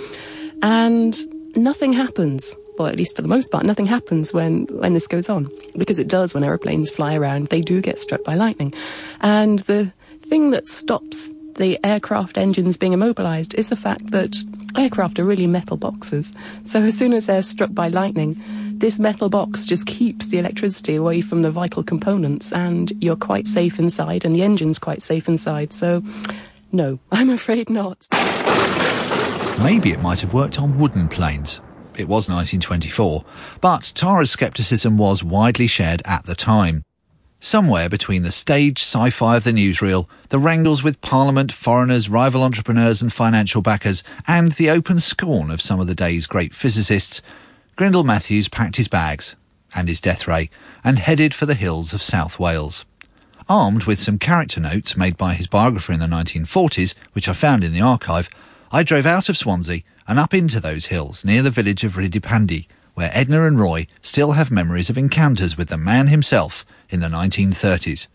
and 0.62 1.16
nothing 1.56 1.92
happens. 1.92 2.54
Well, 2.78 2.88
at 2.88 2.96
least 2.96 3.16
for 3.16 3.22
the 3.22 3.28
most 3.28 3.50
part, 3.50 3.64
nothing 3.64 3.86
happens 3.86 4.34
when 4.34 4.66
when 4.66 4.94
this 4.94 5.06
goes 5.06 5.28
on, 5.28 5.50
because 5.76 5.98
it 5.98 6.08
does 6.08 6.34
when 6.34 6.44
aeroplanes 6.44 6.90
fly 6.90 7.14
around. 7.14 7.48
They 7.48 7.60
do 7.60 7.80
get 7.80 7.98
struck 7.98 8.22
by 8.24 8.34
lightning, 8.34 8.74
and 9.20 9.60
the 9.60 9.92
thing 10.20 10.50
that 10.50 10.66
stops 10.66 11.32
the 11.56 11.78
aircraft 11.84 12.36
engines 12.36 12.76
being 12.76 12.92
immobilized 12.92 13.54
is 13.54 13.70
the 13.70 13.76
fact 13.76 14.10
that 14.10 14.36
aircraft 14.76 15.18
are 15.18 15.24
really 15.24 15.46
metal 15.46 15.76
boxes. 15.76 16.34
So 16.64 16.82
as 16.82 16.96
soon 16.96 17.12
as 17.12 17.26
they're 17.26 17.42
struck 17.42 17.72
by 17.72 17.88
lightning, 17.88 18.36
this 18.80 18.98
metal 18.98 19.28
box 19.28 19.64
just 19.64 19.86
keeps 19.86 20.28
the 20.28 20.38
electricity 20.38 20.94
away 20.94 21.20
from 21.20 21.42
the 21.42 21.50
vital 21.50 21.82
components 21.82 22.52
and 22.52 22.92
you're 23.02 23.16
quite 23.16 23.46
safe 23.46 23.78
inside 23.78 24.24
and 24.24 24.36
the 24.36 24.42
engine's 24.42 24.78
quite 24.78 25.02
safe 25.02 25.28
inside. 25.28 25.72
So 25.72 26.02
no, 26.72 26.98
I'm 27.12 27.30
afraid 27.30 27.70
not. 27.70 28.06
Maybe 29.62 29.90
it 29.92 30.02
might 30.02 30.20
have 30.20 30.34
worked 30.34 30.60
on 30.60 30.78
wooden 30.78 31.08
planes. 31.08 31.60
It 31.96 32.08
was 32.08 32.28
1924, 32.28 33.24
but 33.62 33.92
Tara's 33.94 34.30
scepticism 34.30 34.98
was 34.98 35.24
widely 35.24 35.66
shared 35.66 36.02
at 36.04 36.26
the 36.26 36.34
time. 36.34 36.84
Somewhere 37.40 37.88
between 37.88 38.22
the 38.22 38.32
stage 38.32 38.80
sci-fi 38.82 39.36
of 39.36 39.44
the 39.44 39.52
newsreel, 39.52 40.06
the 40.28 40.38
wrangles 40.38 40.82
with 40.82 41.00
Parliament, 41.00 41.52
foreigners, 41.52 42.10
rival 42.10 42.42
entrepreneurs 42.42 43.00
and 43.00 43.12
financial 43.12 43.62
backers, 43.62 44.02
and 44.26 44.52
the 44.52 44.68
open 44.68 44.98
scorn 44.98 45.50
of 45.50 45.62
some 45.62 45.80
of 45.80 45.86
the 45.86 45.94
day's 45.94 46.26
great 46.26 46.54
physicists, 46.54 47.22
Grindell 47.76 48.04
Matthews 48.04 48.48
packed 48.48 48.76
his 48.76 48.88
bags 48.88 49.36
and 49.74 49.86
his 49.86 50.00
death 50.00 50.26
ray 50.26 50.48
and 50.82 50.98
headed 50.98 51.34
for 51.34 51.44
the 51.44 51.54
hills 51.54 51.92
of 51.92 52.02
South 52.02 52.38
Wales. 52.38 52.86
Armed 53.50 53.84
with 53.84 53.98
some 53.98 54.18
character 54.18 54.60
notes 54.60 54.96
made 54.96 55.18
by 55.18 55.34
his 55.34 55.46
biographer 55.46 55.92
in 55.92 56.00
the 56.00 56.06
1940s, 56.06 56.94
which 57.12 57.28
I 57.28 57.34
found 57.34 57.62
in 57.62 57.74
the 57.74 57.82
archive, 57.82 58.30
I 58.72 58.82
drove 58.82 59.04
out 59.04 59.28
of 59.28 59.36
Swansea 59.36 59.82
and 60.08 60.18
up 60.18 60.32
into 60.32 60.58
those 60.58 60.86
hills 60.86 61.22
near 61.22 61.42
the 61.42 61.50
village 61.50 61.84
of 61.84 61.96
Rhydypandy, 61.96 62.66
where 62.94 63.10
Edna 63.12 63.46
and 63.46 63.60
Roy 63.60 63.86
still 64.00 64.32
have 64.32 64.50
memories 64.50 64.88
of 64.88 64.96
encounters 64.96 65.58
with 65.58 65.68
the 65.68 65.76
man 65.76 66.06
himself 66.06 66.64
in 66.88 67.00
the 67.00 67.08
1930s. 67.08 68.06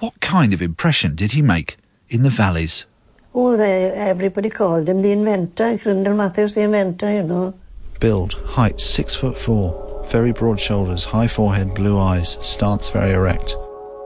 What 0.00 0.18
kind 0.18 0.52
of 0.52 0.60
impression 0.60 1.14
did 1.14 1.32
he 1.32 1.40
make 1.40 1.76
in 2.08 2.24
the 2.24 2.30
valleys? 2.30 2.84
Oh, 3.32 3.56
they, 3.56 3.92
everybody 3.92 4.50
called 4.50 4.88
him 4.88 5.02
the 5.02 5.12
inventor, 5.12 5.78
Grindell 5.78 6.16
Matthews 6.16 6.54
the 6.54 6.62
inventor, 6.62 7.12
you 7.12 7.22
know. 7.22 7.54
Build, 8.00 8.34
height 8.46 8.80
six 8.80 9.14
foot 9.14 9.36
four, 9.36 10.06
very 10.08 10.32
broad 10.32 10.60
shoulders, 10.60 11.04
high 11.04 11.26
forehead, 11.28 11.74
blue 11.74 11.98
eyes, 11.98 12.38
stance 12.40 12.90
very 12.90 13.12
erect. 13.12 13.56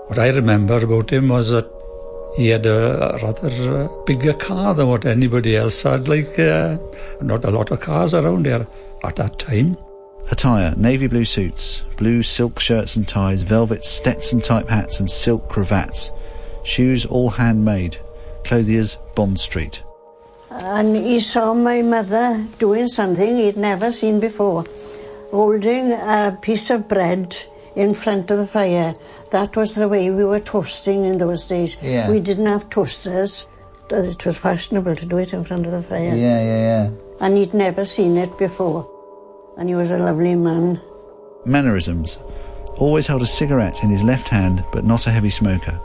What 0.06 0.18
I 0.18 0.30
remember 0.30 0.78
about 0.82 1.10
him 1.10 1.28
was 1.28 1.50
that 1.50 1.70
he 2.36 2.48
had 2.48 2.64
a 2.64 3.18
rather 3.22 3.84
uh, 3.84 3.88
bigger 4.04 4.32
car 4.32 4.74
than 4.74 4.88
what 4.88 5.04
anybody 5.04 5.56
else 5.56 5.82
had. 5.82 6.08
Like, 6.08 6.38
uh, 6.38 6.78
not 7.20 7.44
a 7.44 7.50
lot 7.50 7.70
of 7.70 7.80
cars 7.80 8.14
around 8.14 8.46
here 8.46 8.66
at 9.04 9.16
that 9.16 9.38
time. 9.38 9.76
Attire 10.30 10.74
navy 10.76 11.08
blue 11.08 11.24
suits, 11.24 11.82
blue 11.96 12.22
silk 12.22 12.58
shirts 12.58 12.96
and 12.96 13.06
ties, 13.06 13.42
velvet 13.42 13.84
Stetson 13.84 14.40
type 14.40 14.68
hats, 14.68 15.00
and 15.00 15.10
silk 15.10 15.48
cravats. 15.48 16.10
Shoes 16.64 17.04
all 17.04 17.28
handmade. 17.28 17.98
Clothiers, 18.44 18.98
Bond 19.14 19.38
Street. 19.38 19.82
And 20.54 20.96
he 20.96 21.20
saw 21.20 21.54
my 21.54 21.82
mother 21.82 22.46
doing 22.58 22.88
something 22.88 23.36
he'd 23.36 23.56
never 23.56 23.90
seen 23.90 24.20
before, 24.20 24.64
holding 25.30 25.92
a 25.92 26.38
piece 26.40 26.70
of 26.70 26.88
bread 26.88 27.36
in 27.74 27.94
front 27.94 28.30
of 28.30 28.38
the 28.38 28.46
fire. 28.46 28.94
That 29.30 29.56
was 29.56 29.74
the 29.74 29.88
way 29.88 30.10
we 30.10 30.24
were 30.24 30.40
toasting 30.40 31.04
in 31.04 31.18
those 31.18 31.46
days. 31.46 31.76
Yeah. 31.80 32.10
We 32.10 32.20
didn't 32.20 32.46
have 32.46 32.68
toasters. 32.68 33.46
It 33.90 34.24
was 34.24 34.38
fashionable 34.38 34.96
to 34.96 35.06
do 35.06 35.18
it 35.18 35.32
in 35.32 35.44
front 35.44 35.66
of 35.66 35.72
the 35.72 35.82
fire. 35.82 36.14
Yeah, 36.14 36.42
yeah, 36.42 36.60
yeah. 36.60 36.90
And 37.20 37.36
he'd 37.36 37.54
never 37.54 37.84
seen 37.84 38.16
it 38.16 38.36
before. 38.38 38.88
And 39.58 39.68
he 39.68 39.74
was 39.74 39.90
a 39.90 39.98
lovely 39.98 40.34
man. 40.34 40.80
Mannerisms. 41.44 42.18
Always 42.76 43.06
held 43.06 43.22
a 43.22 43.26
cigarette 43.26 43.82
in 43.82 43.90
his 43.90 44.02
left 44.02 44.28
hand, 44.28 44.64
but 44.72 44.84
not 44.84 45.06
a 45.06 45.10
heavy 45.10 45.30
smoker. 45.30 45.80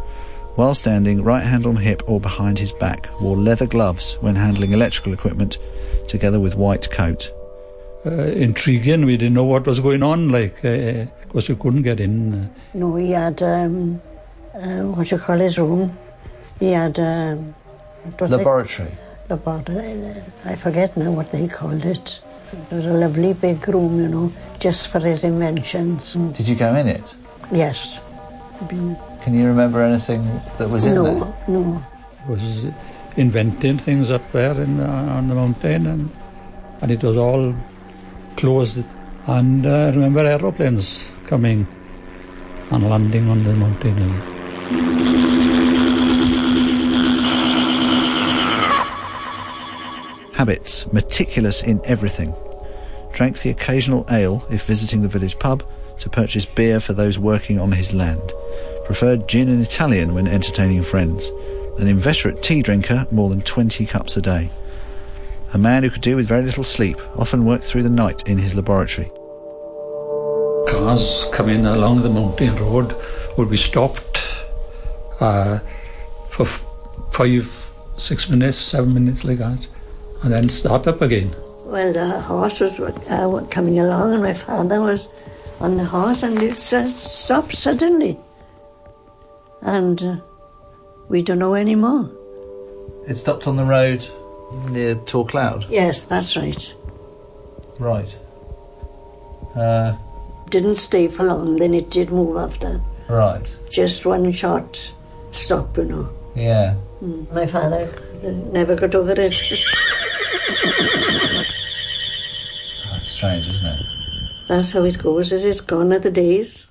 While 0.57 0.73
standing, 0.73 1.23
right 1.23 1.43
hand 1.43 1.67
on 1.67 1.75
hip 1.75 2.01
or 2.07 2.19
behind 2.19 2.57
his 2.57 2.71
back, 2.71 3.07
wore 3.21 3.37
leather 3.37 3.67
gloves 3.67 4.17
when 4.21 4.35
handling 4.35 4.71
electrical 4.71 5.13
equipment, 5.13 5.59
together 6.07 6.39
with 6.39 6.55
white 6.55 6.89
coat. 6.89 7.31
Uh, 8.03 8.09
intriguing, 8.33 9.05
we 9.05 9.17
didn't 9.17 9.35
know 9.35 9.45
what 9.45 9.67
was 9.67 9.79
going 9.79 10.01
on, 10.01 10.29
like, 10.29 10.55
because 10.63 11.47
we 11.47 11.55
couldn't 11.55 11.83
get 11.83 11.99
in. 11.99 12.33
Uh, 12.33 12.47
No, 12.73 12.95
he 12.95 13.11
had, 13.11 13.43
um, 13.43 13.99
uh, 14.55 14.81
what 14.95 15.11
you 15.11 15.19
call 15.19 15.37
his 15.37 15.59
room. 15.59 15.95
He 16.59 16.71
had, 16.71 16.97
um, 16.99 17.53
what 18.03 18.21
was 18.21 18.31
it? 18.31 18.37
Laboratory. 18.37 18.91
Laboratory. 19.29 20.23
I 20.43 20.55
forget 20.55 20.97
now 20.97 21.11
what 21.11 21.31
they 21.31 21.47
called 21.47 21.85
it. 21.85 22.19
It 22.71 22.73
was 22.75 22.87
a 22.87 22.93
lovely 22.93 23.33
big 23.33 23.67
room, 23.67 23.99
you 23.99 24.07
know, 24.07 24.33
just 24.57 24.87
for 24.87 25.01
his 25.01 25.23
inventions. 25.23 26.15
And 26.15 26.33
Did 26.33 26.49
you 26.49 26.55
go 26.55 26.73
in 26.73 26.87
it? 26.87 27.13
yes. 27.51 27.99
Can 29.27 29.35
you 29.35 29.47
remember 29.47 29.81
anything 29.81 30.23
that 30.57 30.69
was 30.69 30.85
in 30.85 30.95
no, 30.95 31.03
there? 31.03 31.33
no. 31.49 31.83
was 32.29 32.65
inventing 33.17 33.77
things 33.77 34.09
up 34.09 34.21
there 34.31 34.53
in, 34.53 34.79
uh, 34.79 35.17
on 35.17 35.27
the 35.27 35.35
mountain, 35.35 35.85
and, 35.85 36.09
and 36.79 36.91
it 36.91 37.03
was 37.03 37.17
all 37.17 37.53
closed. 38.37 38.85
And 39.25 39.65
uh, 39.65 39.69
I 39.69 39.89
remember 39.89 40.21
aeroplanes 40.21 41.03
coming 41.25 41.67
and 42.71 42.89
landing 42.89 43.29
on 43.29 43.43
the 43.43 43.53
mountain. 43.53 43.97
And 43.97 44.13
Habits, 50.35 50.87
meticulous 50.93 51.63
in 51.63 51.81
everything. 51.83 52.33
Drank 53.11 53.39
the 53.39 53.49
occasional 53.49 54.05
ale 54.09 54.47
if 54.49 54.63
visiting 54.63 55.01
the 55.01 55.09
village 55.09 55.37
pub 55.37 55.65
to 55.99 56.09
purchase 56.09 56.45
beer 56.45 56.79
for 56.79 56.93
those 56.93 57.19
working 57.19 57.59
on 57.59 57.73
his 57.73 57.93
land. 57.93 58.31
Preferred 58.87 59.27
gin 59.27 59.49
and 59.49 59.61
Italian 59.61 60.13
when 60.13 60.27
entertaining 60.27 60.81
friends. 60.81 61.29
An 61.77 61.89
inveterate 61.89 62.41
tea 62.41 62.61
drinker, 62.61 63.05
more 63.11 63.29
than 63.29 63.41
20 63.41 63.85
cups 63.85 64.15
a 64.15 64.21
day. 64.21 64.49
A 65.53 65.57
man 65.57 65.83
who 65.83 65.89
could 65.89 66.01
do 66.01 66.15
with 66.15 66.25
very 66.25 66.43
little 66.43 66.63
sleep, 66.63 66.97
often 67.17 67.43
worked 67.43 67.65
through 67.65 67.83
the 67.83 67.89
night 67.89 68.25
in 68.29 68.37
his 68.37 68.55
laboratory. 68.55 69.11
cars 70.69 71.25
coming 71.33 71.65
along 71.65 72.01
the 72.01 72.09
mountain 72.09 72.55
road 72.55 72.95
would 73.37 73.49
be 73.49 73.57
stopped 73.57 74.23
uh, 75.19 75.59
for 76.29 76.43
f- 76.43 76.63
five, 77.11 77.69
six 77.97 78.29
minutes, 78.29 78.57
seven 78.57 78.93
minutes 78.93 79.25
like 79.25 79.39
that, 79.39 79.67
and 80.23 80.31
then 80.31 80.47
start 80.47 80.87
up 80.87 81.01
again. 81.01 81.35
Well, 81.65 81.91
the 81.91 82.21
horse 82.21 82.61
was 82.61 82.79
uh, 82.79 83.45
coming 83.51 83.79
along, 83.79 84.13
and 84.13 84.23
my 84.23 84.33
father 84.33 84.79
was 84.79 85.09
on 85.59 85.75
the 85.75 85.83
horse, 85.83 86.23
and 86.23 86.41
it 86.41 86.53
uh, 86.71 86.87
stopped 86.87 87.57
suddenly. 87.57 88.17
And 89.61 90.01
uh, 90.03 90.17
we 91.09 91.21
don't 91.21 91.39
know 91.39 91.55
anymore. 91.55 92.09
It 93.07 93.15
stopped 93.15 93.47
on 93.47 93.55
the 93.55 93.63
road 93.65 94.05
near 94.69 94.95
Tor 94.95 95.25
Clawdd. 95.25 95.65
Yes, 95.69 96.05
that's 96.05 96.35
right. 96.37 96.73
Right. 97.79 98.17
Uh, 99.55 99.95
Didn't 100.49 100.75
stay 100.75 101.07
for 101.07 101.23
long, 101.23 101.57
then 101.57 101.73
it 101.73 101.89
did 101.89 102.11
move 102.11 102.37
after. 102.37 102.81
right. 103.09 103.55
Just 103.69 104.05
one 104.05 104.31
short 104.31 104.93
stop, 105.31 105.77
you 105.77 105.85
know. 105.85 106.09
Yeah. 106.35 106.75
Mm. 107.01 107.31
My 107.33 107.45
father 107.45 107.91
never 108.51 108.75
got 108.75 108.93
over 108.95 109.11
it. 109.11 109.39
That's 112.91 113.09
strange, 113.09 113.47
isn't 113.47 113.67
it? 113.67 113.81
That's 114.47 114.71
how 114.71 114.83
it 114.83 114.97
goes, 115.01 115.31
is 115.31 115.43
it? 115.43 115.65
Gone 115.67 115.93
are 115.93 115.99
the 115.99 116.11
days. 116.11 116.67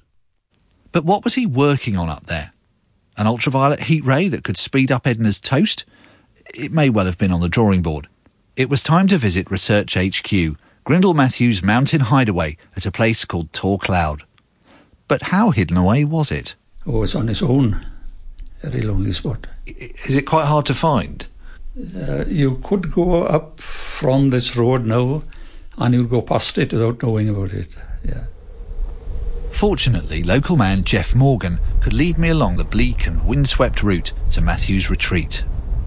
But 0.92 1.04
what 1.04 1.24
was 1.24 1.34
he 1.34 1.46
working 1.46 1.96
on 1.96 2.08
up 2.08 2.26
there? 2.26 2.52
An 3.16 3.26
ultraviolet 3.26 3.80
heat 3.84 4.04
ray 4.04 4.28
that 4.28 4.44
could 4.44 4.56
speed 4.56 4.92
up 4.92 5.06
Edna's 5.06 5.40
toast? 5.40 5.84
It 6.54 6.72
may 6.72 6.90
well 6.90 7.06
have 7.06 7.18
been 7.18 7.32
on 7.32 7.40
the 7.40 7.48
drawing 7.48 7.82
board. 7.82 8.08
It 8.56 8.68
was 8.68 8.82
time 8.82 9.06
to 9.08 9.18
visit 9.18 9.50
Research 9.50 9.94
HQ, 9.96 10.56
Grindell 10.84 11.14
Matthews' 11.14 11.62
mountain 11.62 12.00
hideaway 12.00 12.56
at 12.76 12.86
a 12.86 12.92
place 12.92 13.24
called 13.24 13.52
Tor 13.52 13.78
Clawdd. 13.78 14.22
But 15.08 15.22
how 15.22 15.50
hidden 15.50 15.76
away 15.76 16.04
was 16.04 16.30
it? 16.30 16.54
Oh, 16.86 17.02
it's 17.02 17.14
on 17.14 17.28
its 17.28 17.42
own. 17.42 17.84
A 18.62 18.70
Very 18.70 18.82
lonely 18.82 19.12
spot. 19.12 19.46
Is 19.66 20.14
it 20.14 20.22
quite 20.22 20.46
hard 20.46 20.66
to 20.66 20.74
find? 20.74 21.26
Uh, 21.96 22.24
you 22.26 22.56
could 22.64 22.92
go 22.92 23.24
up 23.24 23.60
from 23.60 24.30
this 24.30 24.56
road 24.56 24.86
now, 24.86 25.22
and 25.78 25.94
you'll 25.94 26.04
go 26.04 26.22
past 26.22 26.56
it 26.58 26.72
without 26.72 27.02
knowing 27.02 27.28
about 27.28 27.50
it. 27.50 27.76
Yeah. 28.04 28.24
Fortunately, 29.56 30.22
local 30.22 30.58
man 30.58 30.84
Jeff 30.84 31.14
Morgan 31.14 31.58
could 31.80 31.94
lead 31.94 32.18
me 32.18 32.28
along 32.28 32.58
the 32.58 32.64
bleak 32.64 33.06
and 33.06 33.24
windswept 33.24 33.82
route 33.82 34.12
to 34.32 34.42
Matthews' 34.42 34.90
retreat. 34.90 35.44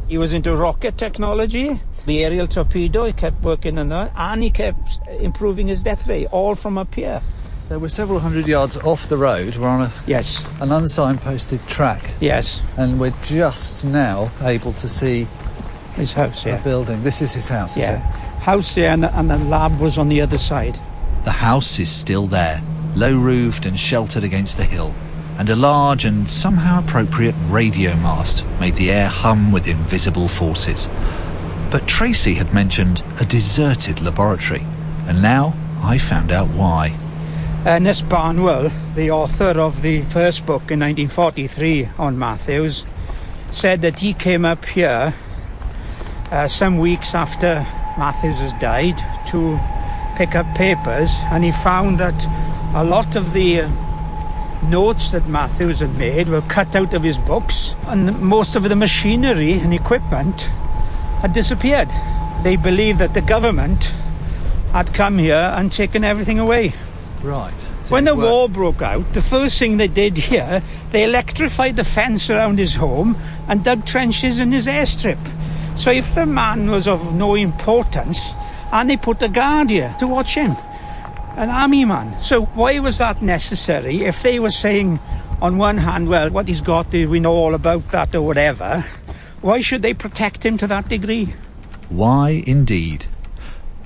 He 0.07 0.17
was 0.17 0.33
into 0.33 0.55
rocket 0.55 0.97
technology, 0.97 1.79
the 2.07 2.23
aerial 2.25 2.47
torpedo, 2.47 3.05
he 3.05 3.13
kept 3.13 3.43
working 3.43 3.77
on 3.77 3.89
that, 3.89 4.11
and 4.15 4.41
he 4.41 4.49
kept 4.49 4.99
improving 5.19 5.67
his 5.67 5.83
death 5.83 6.07
ray, 6.07 6.25
all 6.25 6.55
from 6.55 6.79
up 6.79 6.95
here. 6.95 7.21
There 7.69 7.77
we're 7.77 7.89
several 7.89 8.19
hundred 8.19 8.47
yards 8.47 8.75
off 8.77 9.07
the 9.07 9.17
road. 9.17 9.55
We're 9.55 9.67
on 9.67 9.81
a 9.81 9.93
yes 10.07 10.39
an 10.61 10.69
unsignposted 10.69 11.67
track. 11.67 12.01
Yes. 12.19 12.63
And 12.75 12.99
we're 12.99 13.13
just 13.23 13.85
now 13.85 14.31
able 14.41 14.73
to 14.73 14.89
see 14.89 15.27
his 15.93 16.11
house. 16.11 16.41
The 16.43 16.49
Yeah. 16.49 16.61
building. 16.63 17.03
This 17.03 17.21
is 17.21 17.33
his 17.33 17.47
house. 17.47 17.73
Is 17.77 17.83
Yeah. 17.83 17.97
it? 17.97 18.41
House 18.41 18.73
there, 18.73 18.89
and, 18.89 19.05
and 19.05 19.29
the 19.29 19.37
lab 19.37 19.79
was 19.79 19.99
on 19.99 20.09
the 20.09 20.21
other 20.21 20.39
side. 20.39 20.79
The 21.23 21.31
house 21.33 21.77
is 21.77 21.91
still 21.91 22.25
there, 22.25 22.63
low 22.95 23.17
roofed 23.17 23.65
and 23.65 23.79
sheltered 23.79 24.23
against 24.23 24.57
the 24.57 24.65
hill, 24.65 24.93
and 25.37 25.49
a 25.49 25.55
large 25.55 26.05
and 26.05 26.29
somehow 26.29 26.79
appropriate 26.79 27.35
radio 27.47 27.95
mast 27.95 28.43
made 28.59 28.75
the 28.75 28.91
air 28.91 29.07
hum 29.07 29.51
with 29.51 29.67
invisible 29.67 30.27
forces. 30.27 30.89
But 31.71 31.87
Tracy 31.87 32.33
had 32.33 32.53
mentioned 32.53 33.03
a 33.19 33.25
deserted 33.25 34.01
laboratory, 34.01 34.65
and 35.07 35.21
now 35.21 35.55
I 35.81 35.97
found 35.97 36.31
out 36.31 36.49
why. 36.49 36.97
Ernest 37.65 38.09
Barwell, 38.09 38.71
the 38.95 39.11
author 39.11 39.59
of 39.59 39.81
the 39.81 40.01
first 40.03 40.45
book 40.45 40.71
in 40.71 40.79
1943 40.79 41.89
on 41.97 42.17
Matthews, 42.17 42.85
said 43.51 43.81
that 43.81 43.99
he 43.99 44.13
came 44.13 44.45
up 44.45 44.65
here 44.65 45.13
uh, 46.31 46.47
some 46.47 46.77
weeks 46.77 47.13
after 47.13 47.65
Matthews 47.97 48.53
died 48.59 48.97
to 49.27 49.59
pick 50.15 50.35
up 50.35 50.45
papers, 50.55 51.11
and 51.31 51.43
he 51.43 51.51
found 51.51 51.99
that 51.99 52.15
a 52.73 52.83
lot 52.83 53.15
of 53.15 53.33
the 53.33 53.61
uh, 53.61 53.69
notes 54.69 55.11
that 55.11 55.27
Matthews 55.27 55.79
had 55.79 55.97
made 55.97 56.27
were 56.27 56.41
cut 56.41 56.75
out 56.75 56.93
of 56.93 57.03
his 57.03 57.17
books, 57.17 57.75
and 57.87 58.19
most 58.21 58.55
of 58.55 58.63
the 58.63 58.75
machinery 58.75 59.53
and 59.53 59.73
equipment 59.73 60.41
had 61.21 61.33
disappeared. 61.33 61.89
They 62.43 62.55
believed 62.55 62.99
that 62.99 63.13
the 63.13 63.21
government 63.21 63.85
had 64.71 64.93
come 64.93 65.17
here 65.17 65.53
and 65.55 65.71
taken 65.71 66.03
everything 66.03 66.39
away. 66.39 66.73
Right. 67.23 67.53
When 67.89 68.03
the 68.03 68.15
war 68.15 68.47
broke 68.47 68.83
out, 68.83 69.13
the 69.13 69.21
first 69.21 69.57
thing 69.57 69.77
they 69.77 69.87
did 69.87 70.15
here, 70.15 70.61
they 70.91 71.03
electrified 71.03 71.75
the 71.75 71.83
fence 71.83 72.29
around 72.29 72.59
his 72.59 72.75
home 72.75 73.17
and 73.47 73.63
dug 73.63 73.85
trenches 73.85 74.39
in 74.39 74.51
his 74.51 74.67
airstrip. 74.67 75.17
So 75.75 75.89
if 75.89 76.13
the 76.13 76.27
man 76.27 76.69
was 76.69 76.87
of 76.87 77.15
no 77.15 77.33
importance, 77.33 78.33
and 78.71 78.87
they 78.87 78.97
put 78.97 79.23
a 79.23 79.27
guard 79.27 79.71
here 79.71 79.95
to 79.97 80.05
watch 80.05 80.35
him, 80.35 80.55
an 81.39 81.49
army 81.49 81.85
man. 81.85 82.19
So 82.19 82.43
why 82.45 82.79
was 82.79 82.97
that 82.97 83.21
necessary 83.21 84.03
if 84.03 84.21
they 84.21 84.39
were 84.39 84.51
saying, 84.51 84.99
on 85.41 85.57
one 85.57 85.77
hand, 85.77 86.09
well, 86.09 86.29
what 86.29 86.49
he's 86.49 86.59
got, 86.59 86.91
we 86.91 87.19
know 87.19 87.33
all 87.33 87.55
about 87.55 87.89
that 87.91 88.13
or 88.13 88.21
whatever, 88.21 88.85
why 89.41 89.61
should 89.61 89.81
they 89.81 89.93
protect 89.93 90.45
him 90.45 90.57
to 90.57 90.67
that 90.67 90.89
degree? 90.89 91.33
Why 91.87 92.43
indeed? 92.45 93.05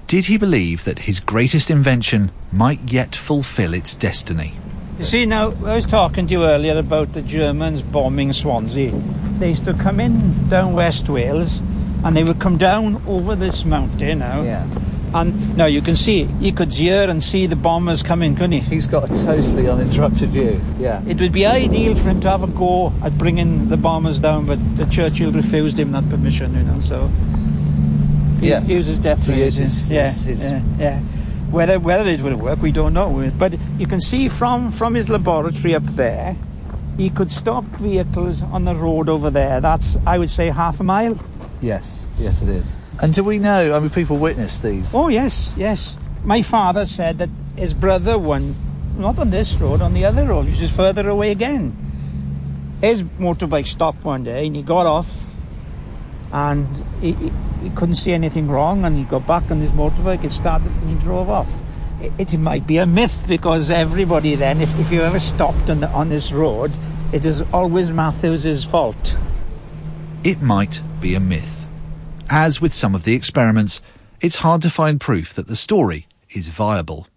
Did 0.08 0.26
he 0.26 0.38
believe 0.38 0.84
that 0.86 1.00
his 1.00 1.20
greatest 1.20 1.70
invention 1.70 2.32
might 2.52 2.92
yet 2.92 3.16
fulfill 3.16 3.76
its 3.76 3.94
destiny? 3.94 4.56
You 4.98 5.06
see, 5.06 5.26
now, 5.28 5.52
I 5.64 5.76
was 5.76 5.86
talking 5.86 6.26
to 6.28 6.34
you 6.34 6.44
earlier 6.46 6.78
about 6.78 7.14
the 7.14 7.22
Germans 7.22 7.84
bombing 7.84 8.34
Swansea. 8.34 8.92
They 9.38 9.50
used 9.50 9.66
to 9.66 9.74
come 9.76 10.00
in 10.00 10.50
down 10.50 10.74
West 10.74 11.08
Wales 11.08 11.62
and 12.04 12.18
they 12.18 12.24
would 12.24 12.40
come 12.40 12.58
down 12.58 13.02
over 13.08 13.36
this 13.36 13.64
mountain 13.64 14.20
now. 14.20 14.42
Yeah. 14.42 14.68
And 15.14 15.56
now 15.58 15.66
you 15.66 15.82
can 15.82 15.96
see, 15.96 16.24
he 16.42 16.52
could 16.52 16.74
hear 16.74 17.10
and 17.10 17.22
see 17.22 17.46
the 17.46 17.56
bombers 17.56 18.02
coming, 18.02 18.36
couldn't 18.36 18.54
he? 18.54 18.60
He's 18.62 18.88
got 18.88 19.12
a 19.12 19.24
totally 19.24 19.70
uninterrupted 19.70 20.30
view. 20.30 20.60
Yeah. 20.80 21.02
It 21.08 21.20
would 21.20 21.32
be 21.32 21.46
ideal 21.46 21.96
for 21.96 22.10
him 22.10 22.20
to 22.22 22.30
have 22.30 22.42
a 22.44 22.48
go 22.48 22.92
at 23.04 23.18
bringing 23.18 23.70
the 23.70 23.78
bombers 23.78 24.20
down, 24.20 24.46
but 24.48 24.60
Churchill 24.90 25.32
refused 25.32 25.78
him 25.80 25.92
that 25.92 26.10
permission, 26.10 26.56
you 26.56 26.64
know, 26.64 26.82
so. 26.82 27.10
He 28.42 28.50
Yeah. 28.50 28.64
uses 28.64 28.98
death 29.00 29.24
To 29.26 29.34
use 29.36 29.56
his- 29.56 29.90
yeah, 29.92 30.06
his- 30.08 30.24
his- 30.24 30.44
yeah, 30.52 30.62
yeah. 30.80 31.00
Whether 31.52 31.80
whether 31.80 32.10
it 32.10 32.22
will 32.22 32.36
work, 32.36 32.62
we 32.64 32.72
don't 32.72 32.94
know. 32.94 33.32
But 33.38 33.54
you 33.78 33.86
can 33.86 34.02
see 34.02 34.28
from 34.28 34.72
from 34.72 34.96
his 34.96 35.08
laboratory 35.10 35.76
up 35.76 35.86
there, 35.96 36.36
he 36.98 37.10
could 37.12 37.30
stop 37.30 37.64
vehicles 37.78 38.42
on 38.52 38.66
the 38.66 38.76
road 38.76 39.08
over 39.08 39.30
there. 39.30 39.62
That's 39.62 39.96
I 40.08 40.18
would 40.18 40.32
say 40.32 40.50
half 40.50 40.80
a 40.80 40.84
mile. 40.84 41.16
Yes, 41.62 42.06
yes, 42.20 42.42
it 42.42 42.50
is. 42.50 42.74
And 43.02 43.14
do 43.14 43.24
we 43.24 43.40
know? 43.40 43.76
I 43.76 43.80
mean, 43.80 43.90
people 43.90 44.18
witness 44.18 44.58
these. 44.58 44.94
Oh 44.94 45.08
yes, 45.08 45.54
yes. 45.58 45.98
My 46.24 46.42
father 46.42 46.86
said 46.86 47.18
that 47.18 47.30
his 47.58 47.74
brother 47.74 48.18
won, 48.18 48.56
not 48.98 49.20
on 49.20 49.30
this 49.30 49.56
road, 49.56 49.82
on 49.82 49.94
the 49.94 50.06
other 50.06 50.26
road, 50.26 50.46
which 50.46 50.62
is 50.62 50.72
further 50.72 51.10
away 51.10 51.32
again. 51.32 51.76
His 52.82 53.04
motorbike 53.04 53.68
stopped 53.68 54.04
one 54.04 54.24
day, 54.24 54.48
and 54.48 54.56
he 54.56 54.62
got 54.62 54.86
off, 54.86 55.10
and 56.32 56.68
he, 57.02 57.14
he, 57.14 57.32
he 57.62 57.70
couldn't 57.72 57.96
see 57.96 58.12
anything 58.12 58.48
wrong, 58.50 58.86
and 58.86 58.98
he 58.98 59.04
got 59.04 59.26
back 59.26 59.50
on 59.52 59.60
his 59.60 59.72
motorbike. 59.72 60.24
It 60.24 60.32
started, 60.32 60.72
and 60.72 60.90
he 60.90 60.96
drove 60.96 61.30
off. 61.30 61.52
It, 62.02 62.34
it 62.34 62.38
might 62.38 62.68
be 62.68 62.78
a 62.78 62.86
myth 62.86 63.26
because 63.28 63.72
everybody 63.72 64.36
then, 64.36 64.62
if, 64.62 64.78
if 64.80 64.92
you 64.92 65.02
ever 65.02 65.20
stopped 65.20 65.70
on 65.70 65.80
the, 65.80 65.90
on 65.90 66.10
this 66.10 66.32
road, 66.32 66.72
it 67.12 67.26
is 67.26 67.42
always 67.54 67.90
Matthews's 67.90 68.64
fault. 68.64 69.16
It 70.24 70.42
might 70.42 70.82
be 71.00 71.16
a 71.16 71.20
myth. 71.20 71.63
As 72.30 72.62
with 72.62 72.74
some 72.74 72.96
of 72.96 73.04
the 73.04 73.14
experiments, 73.14 73.82
it's 74.22 74.38
hard 74.38 74.62
to 74.62 74.70
find 74.70 75.00
proof 75.00 75.34
that 75.34 75.48
the 75.48 75.56
story 75.56 76.08
is 76.30 76.48
viable. 76.48 77.08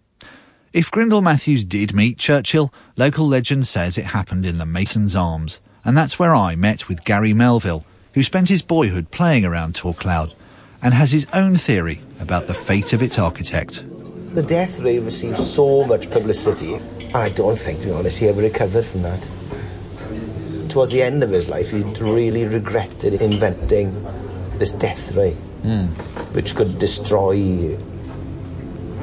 If 0.73 0.91
Grindell 0.91 1.23
Matthews 1.23 1.63
did 1.63 1.93
meet 1.93 2.17
Churchill, 2.17 2.73
local 2.97 3.27
legend 3.27 3.65
says 3.65 3.97
it 3.97 4.07
happened 4.07 4.45
in 4.45 4.57
the 4.57 4.65
Mason's 4.65 5.15
Arms, 5.15 5.59
and 5.85 5.97
that's 5.97 6.19
where 6.19 6.35
I 6.35 6.55
met 6.55 6.87
with 6.87 7.05
Gary 7.05 7.33
Melville, 7.33 7.85
who 8.13 8.21
spent 8.21 8.49
his 8.49 8.61
boyhood 8.61 9.09
playing 9.09 9.45
around 9.45 9.75
Tor 9.75 9.93
Clawdd 9.93 10.33
and 10.81 10.93
has 10.93 11.11
his 11.11 11.25
own 11.33 11.55
theory 11.55 12.01
about 12.19 12.47
the 12.47 12.53
fate 12.53 12.93
of 12.93 13.01
its 13.01 13.17
architect. 13.17 13.83
The 14.33 14.43
death 14.43 14.79
ray 14.81 14.99
received 14.99 15.37
so 15.37 15.85
much 15.85 16.11
publicity, 16.11 16.79
I 17.15 17.29
don't 17.29 17.57
think, 17.57 17.79
to 17.81 17.87
be 17.87 17.93
honest, 17.93 18.19
he 18.19 18.27
ever 18.27 18.41
recovered 18.41 18.85
from 18.85 19.01
that. 19.03 19.27
Towards 20.69 20.91
the 20.91 21.01
end 21.01 21.23
of 21.23 21.31
his 21.31 21.49
life, 21.49 21.71
he 21.71 21.81
really 21.81 22.45
regretted 22.45 23.15
inventing 23.21 24.05
this 24.59 24.71
death 24.71 25.15
ray, 25.15 25.33
hmm. 25.33 25.85
which 26.33 26.55
could 26.55 26.79
destroy 26.79 27.77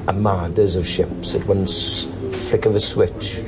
armadas 0.09 0.77
of 0.77 0.87
ships 0.87 1.35
at 1.35 1.45
one 1.47 1.67
flick 1.67 2.67
of 2.67 2.75
a 2.75 2.81
switch. 2.81 3.41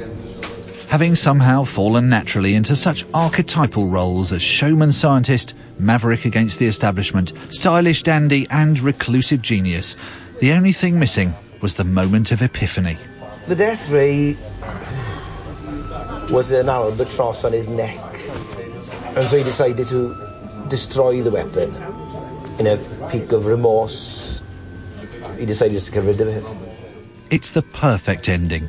Having 0.89 1.17
somehow 1.17 1.65
fallen 1.65 2.09
naturally 2.09 2.55
into 2.55 2.77
such 2.77 3.05
archetypal 3.13 3.89
roles 3.89 4.33
as 4.33 4.41
showman 4.41 4.93
scientist, 4.93 5.53
maverick 5.79 6.25
against 6.25 6.59
the 6.59 6.67
establishment, 6.67 7.33
stylish 7.51 8.03
dandy, 8.03 8.47
and 8.51 8.79
reclusive 8.81 9.43
genius, 9.43 9.97
the 10.41 10.53
only 10.53 10.73
thing 10.73 10.99
missing 10.99 11.35
was 11.61 11.75
the 11.75 11.85
moment 11.85 12.31
of 12.31 12.41
epiphany. 12.41 12.97
The 13.47 13.57
death 13.57 13.91
ray 13.91 14.37
was 16.33 16.51
an 16.53 16.69
albatross 16.69 17.45
on 17.45 17.53
his 17.53 17.69
neck, 17.69 17.99
and 19.17 19.27
so 19.27 19.39
he 19.39 19.45
decided 19.45 19.87
to 19.89 20.15
destroy 20.69 21.21
the 21.21 21.31
weapon. 21.31 21.96
In 22.59 22.67
a 22.67 22.77
peak 23.11 23.33
of 23.33 23.47
remorse, 23.47 24.43
he 25.39 25.45
decided 25.45 25.81
to 25.81 25.93
get 25.93 26.05
rid 26.05 26.21
of 26.21 26.29
it. 26.29 26.57
It's 27.31 27.51
the 27.51 27.63
perfect 27.63 28.29
ending, 28.29 28.69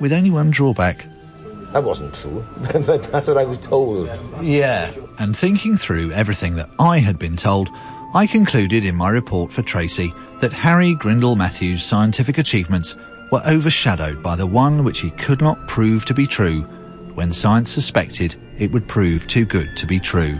with 0.00 0.12
only 0.12 0.30
one 0.30 0.50
drawback. 0.50 1.06
That 1.72 1.84
wasn't 1.84 2.14
true, 2.14 2.46
but 2.86 3.04
that's 3.04 3.28
what 3.28 3.38
I 3.38 3.44
was 3.44 3.58
told. 3.58 4.08
Yeah. 4.42 4.92
And 5.18 5.36
thinking 5.36 5.76
through 5.76 6.12
everything 6.12 6.56
that 6.56 6.68
I 6.78 6.98
had 6.98 7.18
been 7.18 7.36
told, 7.36 7.70
I 8.14 8.26
concluded 8.26 8.84
in 8.84 8.94
my 8.96 9.08
report 9.08 9.52
for 9.52 9.62
Tracy 9.62 10.12
that 10.40 10.52
Harry 10.52 10.94
Grindell 10.94 11.36
Matthews' 11.36 11.84
scientific 11.84 12.38
achievements 12.38 12.96
were 13.32 13.42
overshadowed 13.46 14.22
by 14.22 14.36
the 14.36 14.46
one 14.46 14.84
which 14.84 15.00
he 15.00 15.10
could 15.10 15.40
not 15.40 15.66
prove 15.66 16.04
to 16.04 16.14
be 16.14 16.26
true 16.26 16.62
when 17.14 17.32
science 17.32 17.70
suspected 17.70 18.34
it 18.58 18.70
would 18.72 18.86
prove 18.86 19.26
too 19.26 19.44
good 19.44 19.76
to 19.76 19.86
be 19.86 19.98
true. 19.98 20.38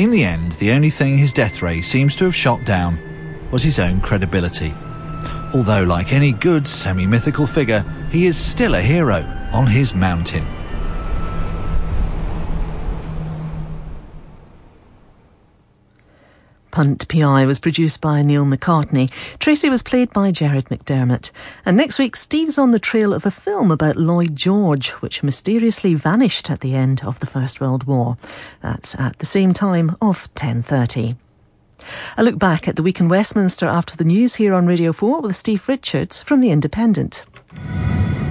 In 0.00 0.10
the 0.10 0.24
end, 0.24 0.52
the 0.52 0.70
only 0.70 0.88
thing 0.88 1.18
his 1.18 1.30
death 1.30 1.60
ray 1.60 1.82
seems 1.82 2.16
to 2.16 2.24
have 2.24 2.34
shot 2.34 2.64
down 2.64 2.98
was 3.50 3.62
his 3.62 3.78
own 3.78 4.00
credibility. 4.00 4.72
Although, 5.52 5.82
like 5.82 6.14
any 6.14 6.32
good 6.32 6.66
semi 6.66 7.04
mythical 7.04 7.46
figure, 7.46 7.84
he 8.10 8.24
is 8.24 8.34
still 8.34 8.76
a 8.76 8.80
hero 8.80 9.26
on 9.52 9.66
his 9.66 9.94
mountain. 9.94 10.46
Punt 16.70 17.08
PI 17.08 17.46
was 17.46 17.58
produced 17.58 18.00
by 18.00 18.22
Neil 18.22 18.44
McCartney. 18.44 19.10
Tracy 19.38 19.68
was 19.68 19.82
played 19.82 20.12
by 20.12 20.30
Jared 20.30 20.66
McDermott. 20.66 21.30
And 21.64 21.76
next 21.76 21.98
week, 21.98 22.16
Steve's 22.16 22.58
on 22.58 22.70
the 22.70 22.78
trail 22.78 23.12
of 23.12 23.26
a 23.26 23.30
film 23.30 23.70
about 23.70 23.96
Lloyd 23.96 24.36
George, 24.36 24.90
which 25.02 25.22
mysteriously 25.22 25.94
vanished 25.94 26.50
at 26.50 26.60
the 26.60 26.74
end 26.74 27.02
of 27.04 27.20
the 27.20 27.26
First 27.26 27.60
World 27.60 27.84
War. 27.84 28.16
That's 28.62 28.94
at 28.98 29.18
the 29.18 29.26
same 29.26 29.52
time 29.52 29.96
of 30.00 30.32
10.30. 30.34 31.16
A 32.16 32.22
look 32.22 32.38
back 32.38 32.68
at 32.68 32.76
the 32.76 32.82
week 32.82 33.00
in 33.00 33.08
Westminster 33.08 33.66
after 33.66 33.96
the 33.96 34.04
news 34.04 34.36
here 34.36 34.54
on 34.54 34.66
Radio 34.66 34.92
4 34.92 35.20
with 35.20 35.36
Steve 35.36 35.66
Richards 35.68 36.20
from 36.20 36.40
The 36.40 36.50
Independent. 36.50 37.24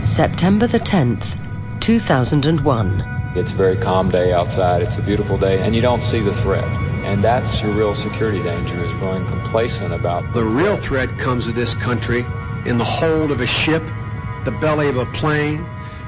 September 0.03 0.67
the 0.67 0.79
10th, 0.79 1.37
2001. 1.81 3.03
It's 3.35 3.53
a 3.53 3.55
very 3.55 3.77
calm 3.77 4.09
day 4.09 4.33
outside. 4.33 4.81
It's 4.81 4.97
a 4.97 5.01
beautiful 5.01 5.37
day, 5.37 5.61
and 5.61 5.75
you 5.75 5.81
don't 5.81 6.01
see 6.01 6.19
the 6.19 6.33
threat. 6.41 6.88
And 7.09 7.23
that's 7.23 7.59
your 7.59 7.71
real 7.71 7.95
security 7.95 8.41
danger 8.43 8.79
is 8.83 8.93
growing 8.93 9.25
complacent 9.25 9.95
about 9.95 10.31
The 10.31 10.43
real 10.43 10.77
threat 10.77 11.09
comes 11.17 11.45
to 11.45 11.51
this 11.51 11.73
country 11.73 12.23
in 12.67 12.77
the 12.77 12.85
hold 12.85 13.31
of 13.31 13.41
a 13.41 13.47
ship, 13.47 13.81
the 14.45 14.55
belly 14.61 14.89
of 14.89 14.97
a 14.97 15.05
plane, 15.05 15.65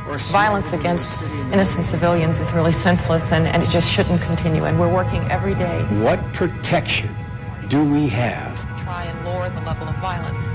or 0.07 0.19
Violence 0.19 0.73
against 0.73 1.19
innocent 1.51 1.87
civilians 1.87 2.39
is 2.39 2.53
really 2.53 2.71
senseless 2.71 3.31
and, 3.31 3.47
and 3.47 3.63
it 3.63 3.69
just 3.69 3.91
shouldn't 3.91 4.21
continue. 4.21 4.65
And 4.65 4.79
we're 4.79 4.93
working 4.93 5.23
every 5.31 5.55
day 5.55 5.81
what 6.03 6.19
protection 6.33 7.09
do 7.67 7.83
we 7.83 8.07
have 8.09 8.55
to 8.77 8.83
try 8.83 9.05
and 9.05 9.25
lower 9.25 9.49
the 9.49 9.61
level 9.61 9.87
of 9.87 9.95
violence. 9.97 10.45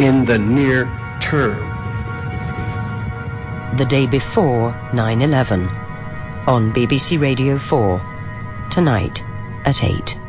in 0.00 0.24
the 0.24 0.38
near 0.38 0.84
term? 1.20 1.58
The 3.76 3.84
Day 3.84 4.06
Before 4.06 4.74
9 4.94 5.20
11 5.20 5.68
on 6.46 6.72
BBC 6.72 7.20
Radio 7.20 7.58
4 7.58 8.00
tonight 8.70 9.22
at 9.64 9.82
8. 9.82 10.23